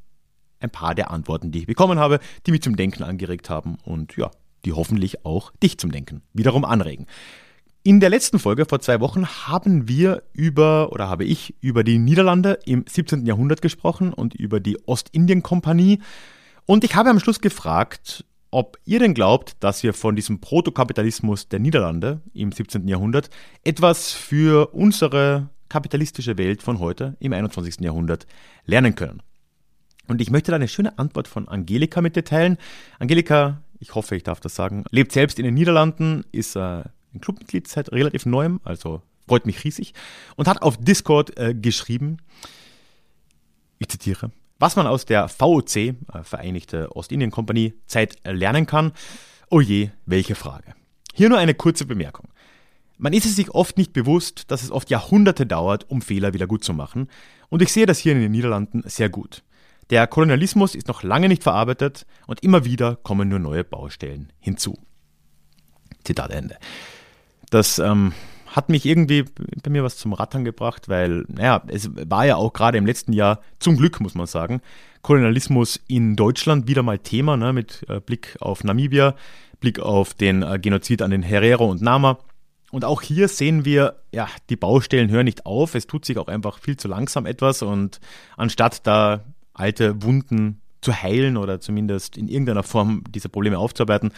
ein 0.59 0.71
paar 0.71 0.97
der 0.97 1.13
Antworten, 1.13 1.53
die 1.53 1.61
ich 1.61 1.67
bekommen 1.67 2.01
habe, 2.01 2.19
die 2.45 2.51
mich 2.51 2.63
zum 2.63 2.75
Denken 2.75 3.05
angeregt 3.05 3.49
haben 3.49 3.79
und 3.85 4.17
ja, 4.17 4.33
die 4.65 4.73
hoffentlich 4.73 5.25
auch 5.25 5.53
dich 5.63 5.79
zum 5.79 5.93
Denken 5.93 6.23
wiederum 6.33 6.65
anregen. 6.65 7.07
In 7.85 8.01
der 8.01 8.11
letzten 8.11 8.41
Folge 8.41 8.67
vor 8.67 8.81
zwei 8.81 8.99
Wochen 8.99 9.29
haben 9.29 9.87
wir 9.87 10.25
über, 10.33 10.91
oder 10.91 11.09
habe 11.09 11.25
ich 11.25 11.55
über 11.61 11.85
die 11.85 11.99
Niederlande 11.99 12.59
im 12.65 12.85
17. 12.89 13.25
Jahrhundert 13.27 13.63
gesprochen 13.63 14.13
und 14.13 14.35
über 14.35 14.59
die 14.59 14.77
Ostindien-Kompanie. 14.89 16.01
Und 16.65 16.83
ich 16.83 16.97
habe 16.97 17.11
am 17.11 17.21
Schluss 17.21 17.41
gefragt, 17.41 18.25
ob 18.51 18.79
ihr 18.85 18.99
denn 18.99 19.15
glaubt, 19.15 19.57
dass 19.61 19.83
wir 19.83 19.93
von 19.93 20.17
diesem 20.17 20.41
Protokapitalismus 20.41 21.49
der 21.49 21.59
Niederlande 21.59 22.21
im 22.33 22.53
17. 22.53 22.89
Jahrhundert 22.89 23.31
etwas 23.65 24.13
für 24.13 24.75
unsere 24.75 25.51
kapitalistische 25.69 26.39
Welt 26.39 26.63
von 26.63 26.79
heute 26.79 27.17
im 27.21 27.33
21. 27.33 27.81
Jahrhundert 27.81 28.27
lernen 28.65 28.95
können. 28.95 29.23
Und 30.09 30.21
ich 30.21 30.31
möchte 30.31 30.53
da 30.53 30.57
eine 30.57 30.69
schöne 30.69 30.99
Antwort 30.99 31.29
von 31.29 31.49
Angelika 31.49 32.01
mit 32.01 32.17
dir 32.17 32.25
teilen. 32.25 32.59
Angelika, 32.99 33.63
ich 33.81 33.95
hoffe, 33.95 34.17
ich 34.17 34.23
darf 34.23 34.41
das 34.41 34.55
sagen, 34.55 34.85
lebt 34.91 35.13
selbst 35.13 35.39
in 35.39 35.45
den 35.45 35.55
Niederlanden, 35.55 36.25
ist 36.33 36.57
äh, 36.57 36.61
ein 37.13 37.21
Clubmitglied 37.21 37.67
seit 37.67 37.93
relativ 37.93 38.27
neuem, 38.27 38.61
also 38.63 39.03
freut 39.27 39.47
mich 39.47 39.65
riesig, 39.65 39.95
und 40.37 40.47
hat 40.47 40.63
auf 40.63 40.77
Discord 40.77 41.37
äh, 41.39 41.55
geschrieben, 41.55 42.19
ich 43.79 43.89
zitiere, 43.89 44.31
was 44.59 44.77
man 44.77 44.87
aus 44.87 45.05
der 45.05 45.29
VOC, 45.29 45.77
äh, 45.77 45.95
Vereinigte 46.23 46.95
Ostindien 46.95 47.31
Kompanie, 47.31 47.75
Zeit 47.87 48.16
lernen 48.25 48.66
kann. 48.66 48.92
Oh 49.51 49.61
je, 49.61 49.90
welche 50.07 50.35
Frage. 50.35 50.75
Hier 51.14 51.29
nur 51.29 51.38
eine 51.38 51.55
kurze 51.55 51.87
Bemerkung. 51.87 52.29
Man 52.99 53.12
ist 53.12 53.27
es 53.27 53.37
sich 53.37 53.51
oft 53.51 53.77
nicht 53.77 53.92
bewusst, 53.92 54.51
dass 54.51 54.62
es 54.62 54.71
oft 54.71 54.88
Jahrhunderte 54.90 55.47
dauert, 55.47 55.90
um 55.90 56.01
Fehler 56.01 56.33
wieder 56.33 56.47
gut 56.47 56.64
zu 56.64 56.73
machen. 56.73 57.09
Und 57.51 57.62
ich 57.62 57.73
sehe 57.73 57.87
das 57.87 57.99
hier 57.99 58.12
in 58.12 58.21
den 58.21 58.33
Niederlanden 58.33 58.83
sehr 58.87 59.11
gut. 59.11 59.42
Der 59.90 60.07
Kolonialismus 60.07 60.75
ist 60.75 60.88
noch 60.88 61.03
lange 61.03 61.29
nicht 61.29 61.42
verarbeitet 61.42 62.07
und 62.27 62.42
immer 62.42 62.64
wieder 62.64 62.97
kommen 62.97 63.29
nur 63.29 63.38
neue 63.38 63.64
Baustellen 63.64 64.33
hinzu. 64.40 64.79
Zitat 66.05 66.31
Ende. 66.31 66.57
Das 67.51 67.79
ähm, 67.79 68.12
hat 68.57 68.71
mich 68.71 68.87
irgendwie 68.87 69.25
bei 69.62 69.71
mir 69.71 69.85
was 69.85 69.99
zum 69.99 70.14
Rattern 70.14 70.42
gebracht, 70.47 70.88
weil, 70.88 71.27
naja, 71.29 71.62
es 71.69 71.90
war 71.95 72.25
ja 72.25 72.37
auch 72.37 72.55
gerade 72.55 72.79
im 72.79 72.87
letzten 72.87 73.12
Jahr, 73.12 73.42
zum 73.59 73.77
Glück 73.77 74.01
muss 74.01 74.14
man 74.14 74.27
sagen, 74.27 74.62
Kolonialismus 75.03 75.79
in 75.88 76.16
Deutschland 76.16 76.66
wieder 76.66 76.83
mal 76.83 76.99
Thema, 76.99 77.37
ne, 77.37 77.53
mit 77.53 77.85
äh, 77.90 78.01
Blick 78.01 78.37
auf 78.40 78.64
Namibia, 78.64 79.14
Blick 79.61 79.79
auf 79.79 80.14
den 80.14 80.42
äh, 80.42 80.59
Genozid 80.59 81.03
an 81.03 81.11
den 81.11 81.23
Herero 81.23 81.71
und 81.71 81.83
Nama. 81.83 82.19
Und 82.71 82.87
auch 82.87 83.03
hier 83.03 83.29
sehen 83.29 83.66
wir, 83.66 84.01
ja, 84.11 84.27
die 84.49 84.57
Baustellen 84.57 85.11
hören 85.11 85.27
nicht 85.27 85.45
auf, 85.45 85.75
es 85.75 85.87
tut 85.87 86.07
sich 86.07 86.16
auch 86.16 86.29
einfach 86.29 86.59
viel 86.59 86.79
zu 86.79 86.88
langsam 86.88 87.27
etwas 87.27 87.61
und 87.61 88.01
anstatt 88.38 88.87
da 88.87 89.21
alte 89.53 90.03
Wunden 90.03 90.62
zu 90.81 90.95
heilen 91.03 91.37
oder 91.37 91.61
zumindest 91.61 92.16
in 92.16 92.27
irgendeiner 92.27 92.62
Form 92.62 93.05
diese 93.11 93.29
Probleme 93.29 93.59
aufzuarbeiten, 93.59 94.12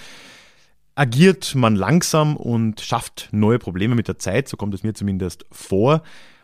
agiert 0.98 1.54
man 1.54 1.76
langsam 1.76 2.36
und 2.36 2.80
schafft 2.80 3.28
neue 3.30 3.58
Probleme 3.58 3.94
mit 3.94 4.08
der 4.08 4.18
Zeit, 4.18 4.48
so 4.48 4.56
kommt 4.56 4.74
es 4.74 4.82
mir 4.82 4.94
zumindest 4.94 5.46
vor. 5.52 6.02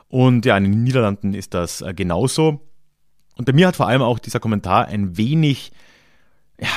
Und 0.09 0.47
ja, 0.47 0.57
in 0.57 0.65
den 0.65 0.85
Niederlanden 0.85 1.35
ist 1.35 1.55
das 1.55 1.81
äh, 1.81 1.93
genauso. 1.93 2.61
Und 3.37 3.47
bei 3.47 3.53
mir 3.53 3.67
hat 3.67 3.75
vor 3.75 3.89
allem 3.89 4.03
auch 4.03 4.21
dieser 4.21 4.39
Kommentar 4.39 4.87
ein 4.87 5.17
wenig 5.17 5.73
ja, 6.61 6.69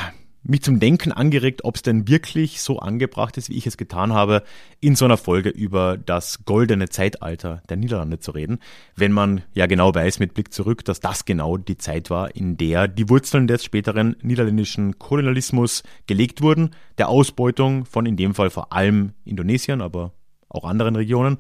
mich 0.44 0.62
zum 0.62 0.80
Denken 0.80 1.12
angeregt, 1.12 1.64
ob 1.64 1.76
es 1.76 1.82
denn 1.82 2.08
wirklich 2.08 2.62
so 2.62 2.80
angebracht 2.80 3.38
ist, 3.38 3.50
wie 3.50 3.58
ich 3.58 3.68
es 3.68 3.78
getan 3.78 4.14
habe, 4.14 4.44
in 4.80 4.96
so 4.96 5.06
einer 5.06 5.18
Folge 5.18 5.50
über 5.50 5.98
das 5.98 6.46
goldene 6.46 6.90
Zeitalter 6.90 7.62
der 7.70 7.78
Niederlande 7.78 8.20
zu 8.20 8.32
reden, 8.32 8.60
wenn 8.96 9.12
man 9.12 9.44
ja 9.54 9.66
genau 9.66 9.94
weiß 9.94 10.20
mit 10.20 10.34
Blick 10.34 10.54
zurück, 10.54 10.86
dass 10.86 11.00
das 11.00 11.26
genau 11.26 11.58
die 11.58 11.78
Zeit 11.78 12.10
war, 12.10 12.36
in 12.36 12.56
der 12.58 12.88
die 12.88 13.10
Wurzeln 13.10 13.48
des 13.48 13.64
späteren 13.64 14.16
niederländischen 14.22 15.00
Kolonialismus 15.00 15.84
gelegt 16.06 16.42
wurden, 16.42 16.72
der 16.98 17.10
Ausbeutung 17.10 17.86
von 17.86 18.06
in 18.06 18.16
dem 18.16 18.34
Fall 18.34 18.50
vor 18.50 18.72
allem 18.72 19.14
Indonesien, 19.26 19.82
aber 19.82 20.14
auch 20.50 20.64
anderen 20.64 20.96
Regionen. 20.96 21.38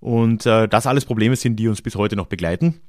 Und 0.00 0.46
äh, 0.46 0.68
das 0.68 0.86
alles 0.86 1.04
Probleme 1.04 1.36
sind, 1.36 1.56
die 1.56 1.68
uns 1.68 1.80
bis 1.80 1.94
heute 1.94 2.16
noch 2.16 2.26
begleiten. 2.26 2.80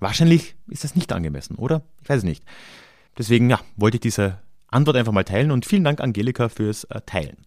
Wahrscheinlich 0.00 0.54
ist 0.68 0.84
das 0.84 0.96
nicht 0.96 1.12
angemessen, 1.12 1.56
oder? 1.56 1.82
Ich 2.02 2.08
weiß 2.08 2.18
es 2.18 2.24
nicht. 2.24 2.44
Deswegen 3.18 3.50
ja, 3.50 3.60
wollte 3.76 3.98
ich 3.98 4.00
diese 4.00 4.38
Antwort 4.70 4.96
einfach 4.96 5.12
mal 5.12 5.24
teilen 5.24 5.50
und 5.50 5.66
vielen 5.66 5.84
Dank 5.84 6.00
Angelika 6.00 6.48
fürs 6.48 6.84
äh, 6.84 7.00
Teilen. 7.04 7.38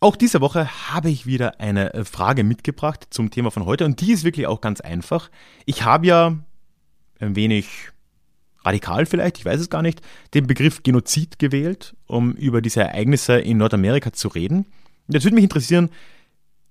Auch 0.00 0.16
diese 0.16 0.40
Woche 0.40 0.68
habe 0.92 1.10
ich 1.10 1.26
wieder 1.26 1.60
eine 1.60 1.94
äh, 1.94 2.04
Frage 2.04 2.44
mitgebracht 2.44 3.06
zum 3.10 3.30
Thema 3.30 3.50
von 3.50 3.64
heute 3.64 3.84
und 3.84 4.00
die 4.00 4.12
ist 4.12 4.24
wirklich 4.24 4.46
auch 4.46 4.60
ganz 4.60 4.80
einfach. 4.80 5.30
Ich 5.66 5.84
habe 5.84 6.06
ja 6.06 6.38
ein 7.20 7.36
wenig 7.36 7.68
radikal 8.64 9.06
vielleicht, 9.06 9.38
ich 9.38 9.44
weiß 9.44 9.60
es 9.60 9.70
gar 9.70 9.82
nicht, 9.82 10.00
den 10.32 10.46
Begriff 10.46 10.82
Genozid 10.82 11.38
gewählt, 11.38 11.94
um 12.06 12.32
über 12.32 12.62
diese 12.62 12.80
Ereignisse 12.80 13.38
in 13.38 13.58
Nordamerika 13.58 14.12
zu 14.12 14.28
reden. 14.28 14.66
Und 15.06 15.14
jetzt 15.14 15.24
würde 15.24 15.34
mich 15.34 15.44
interessieren, 15.44 15.90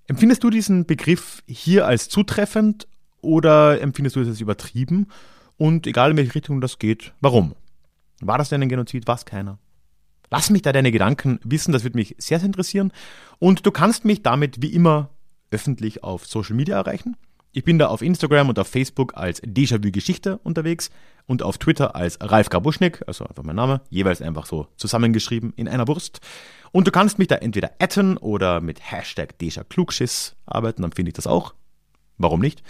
empfindest 0.07 0.43
du 0.43 0.49
diesen 0.49 0.85
Begriff 0.85 1.43
hier 1.47 1.85
als 1.87 2.09
zutreffend 2.09 2.87
oder 3.21 3.79
empfindest 3.81 4.15
du 4.15 4.21
es 4.21 4.27
als 4.27 4.41
übertrieben? 4.41 5.07
Und 5.57 5.87
egal 5.87 6.11
in 6.11 6.17
welche 6.17 6.35
Richtung 6.35 6.61
das 6.61 6.79
geht, 6.79 7.13
warum? 7.21 7.55
War 8.27 8.37
das 8.37 8.49
denn 8.49 8.61
ein 8.61 8.69
Genozid? 8.69 9.07
War 9.07 9.15
es 9.15 9.25
keiner? 9.25 9.59
Lass 10.29 10.49
mich 10.49 10.63
da 10.63 10.71
deine 10.71 10.91
Gedanken 10.91 11.39
wissen, 11.43 11.71
das 11.71 11.83
würde 11.83 11.97
mich 11.97 12.15
sehr, 12.17 12.39
sehr 12.39 12.47
interessieren. 12.47 12.91
Und 13.39 13.65
du 13.65 13.71
kannst 13.71 14.03
mich 14.03 14.23
damit 14.23 14.61
wie 14.61 14.73
immer 14.73 15.09
öffentlich 15.51 16.03
auf 16.03 16.25
Social 16.25 16.55
Media 16.55 16.75
erreichen. 16.75 17.15
Ich 17.51 17.63
bin 17.63 17.77
da 17.77 17.87
auf 17.87 18.01
Instagram 18.01 18.49
und 18.49 18.57
auf 18.57 18.67
Facebook 18.67 19.15
als 19.15 19.43
Déjà-vu 19.43 19.91
Geschichte 19.91 20.39
unterwegs 20.39 20.89
und 21.27 21.43
auf 21.43 21.59
Twitter 21.59 21.95
als 21.95 22.17
Ralf 22.19 22.49
Grabuschnik, 22.49 23.03
also 23.05 23.25
einfach 23.25 23.43
mein 23.43 23.55
Name, 23.55 23.81
jeweils 23.91 24.23
einfach 24.23 24.47
so 24.47 24.67
zusammengeschrieben 24.75 25.53
in 25.55 25.67
einer 25.67 25.87
Wurst. 25.87 26.19
Und 26.71 26.87
du 26.87 26.91
kannst 26.91 27.19
mich 27.19 27.27
da 27.27 27.35
entweder 27.35 27.69
atten 27.77 28.17
oder 28.17 28.59
mit 28.59 28.91
Hashtag 28.91 29.37
Deja 29.37 29.63
Klugschiss 29.63 30.35
arbeiten, 30.47 30.81
dann 30.81 30.93
finde 30.93 31.09
ich 31.09 31.13
das 31.13 31.27
auch. 31.27 31.53
Warum 32.17 32.39
nicht? 32.39 32.63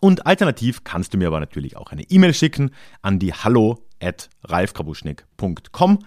Und 0.00 0.26
alternativ 0.26 0.82
kannst 0.82 1.12
du 1.12 1.18
mir 1.18 1.28
aber 1.28 1.40
natürlich 1.40 1.76
auch 1.76 1.92
eine 1.92 2.02
E-Mail 2.02 2.32
schicken 2.32 2.70
an 3.02 3.18
die 3.18 3.34
hallo 3.34 3.86
at 4.00 4.30
ralfgrabuschnik.com. 4.44 5.98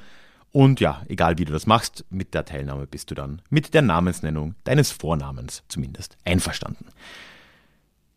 Und 0.51 0.79
ja, 0.79 1.03
egal 1.08 1.38
wie 1.38 1.45
du 1.45 1.53
das 1.53 1.67
machst, 1.67 2.06
mit 2.10 2.34
der 2.34 2.45
Teilnahme 2.45 2.88
bist 2.88 3.10
du 3.12 3.15
dann 3.15 3.41
mit 3.49 3.73
der 3.73 3.82
Namensnennung 3.82 4.56
deines 4.63 4.91
Vornamens 4.91 5.63
zumindest 5.67 6.17
einverstanden. 6.25 6.86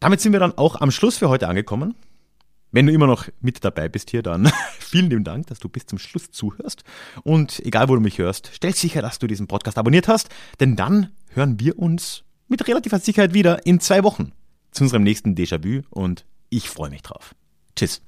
Damit 0.00 0.20
sind 0.20 0.32
wir 0.32 0.40
dann 0.40 0.56
auch 0.56 0.80
am 0.80 0.90
Schluss 0.90 1.16
für 1.18 1.28
heute 1.28 1.48
angekommen. 1.48 1.94
Wenn 2.72 2.86
du 2.86 2.92
immer 2.92 3.06
noch 3.06 3.26
mit 3.40 3.64
dabei 3.64 3.88
bist 3.88 4.10
hier, 4.10 4.22
dann 4.22 4.50
vielen 4.78 5.08
lieben 5.08 5.24
Dank, 5.24 5.46
dass 5.46 5.60
du 5.60 5.68
bis 5.68 5.86
zum 5.86 5.98
Schluss 5.98 6.30
zuhörst. 6.30 6.84
Und 7.22 7.64
egal, 7.64 7.88
wo 7.88 7.94
du 7.94 8.00
mich 8.00 8.18
hörst, 8.18 8.50
stell 8.52 8.74
sicher, 8.74 9.00
dass 9.00 9.18
du 9.18 9.26
diesen 9.26 9.46
Podcast 9.46 9.78
abonniert 9.78 10.08
hast, 10.08 10.28
denn 10.60 10.76
dann 10.76 11.12
hören 11.28 11.58
wir 11.60 11.78
uns 11.78 12.24
mit 12.48 12.66
relativer 12.66 12.98
Sicherheit 12.98 13.32
wieder 13.32 13.64
in 13.64 13.80
zwei 13.80 14.04
Wochen 14.04 14.32
zu 14.76 14.84
unserem 14.84 15.02
nächsten 15.02 15.34
Déjà-vu 15.34 15.82
und 15.90 16.24
ich 16.50 16.68
freue 16.68 16.90
mich 16.90 17.02
drauf. 17.02 17.34
Tschüss. 17.74 18.02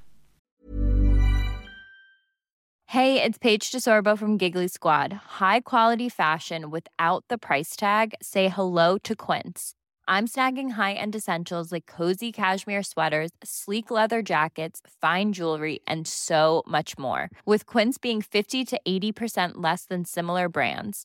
Hey, 2.87 3.23
it's 3.23 3.39
Paige 3.39 3.71
DeSorbo 3.71 4.17
from 4.17 4.39
Giggly 4.39 4.69
Squad. 4.69 5.13
High 5.41 5.61
quality 5.61 6.09
fashion 6.09 6.71
without 6.71 7.23
the 7.29 7.37
price 7.37 7.77
tag. 7.77 8.15
Say 8.23 8.49
hello 8.49 8.97
to 9.05 9.15
Quince. 9.15 9.75
I'm 10.09 10.27
snagging 10.27 10.71
high-end 10.71 11.15
essentials 11.15 11.71
like 11.71 11.85
cozy 11.85 12.33
cashmere 12.33 12.83
sweaters, 12.83 13.31
sleek 13.45 13.91
leather 13.91 14.23
jackets, 14.23 14.81
fine 15.03 15.35
jewelry, 15.35 15.81
and 15.87 16.09
so 16.09 16.63
much 16.67 16.97
more. 16.97 17.29
With 17.45 17.67
Quince 17.67 17.99
being 17.99 18.23
50 18.23 18.65
to 18.65 18.81
80% 18.89 19.57
less 19.57 19.85
than 19.85 20.07
similar 20.07 20.49
brands. 20.49 21.05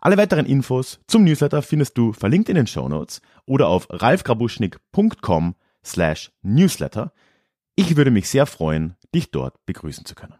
Alle 0.00 0.16
weiteren 0.16 0.46
Infos 0.46 0.98
zum 1.06 1.24
Newsletter 1.24 1.60
findest 1.60 1.98
du 1.98 2.12
verlinkt 2.12 2.48
in 2.48 2.54
den 2.54 2.66
Show 2.66 2.88
Notes 2.88 3.20
oder 3.44 3.68
auf 3.68 3.86
ralfgrabuschnik.com 3.90 5.54
slash 5.84 6.32
newsletter. 6.42 7.12
Ich 7.76 7.96
würde 7.96 8.10
mich 8.10 8.28
sehr 8.28 8.46
freuen, 8.46 8.96
dich 9.14 9.30
dort 9.30 9.64
begrüßen 9.66 10.06
zu 10.06 10.14
können. 10.14 10.34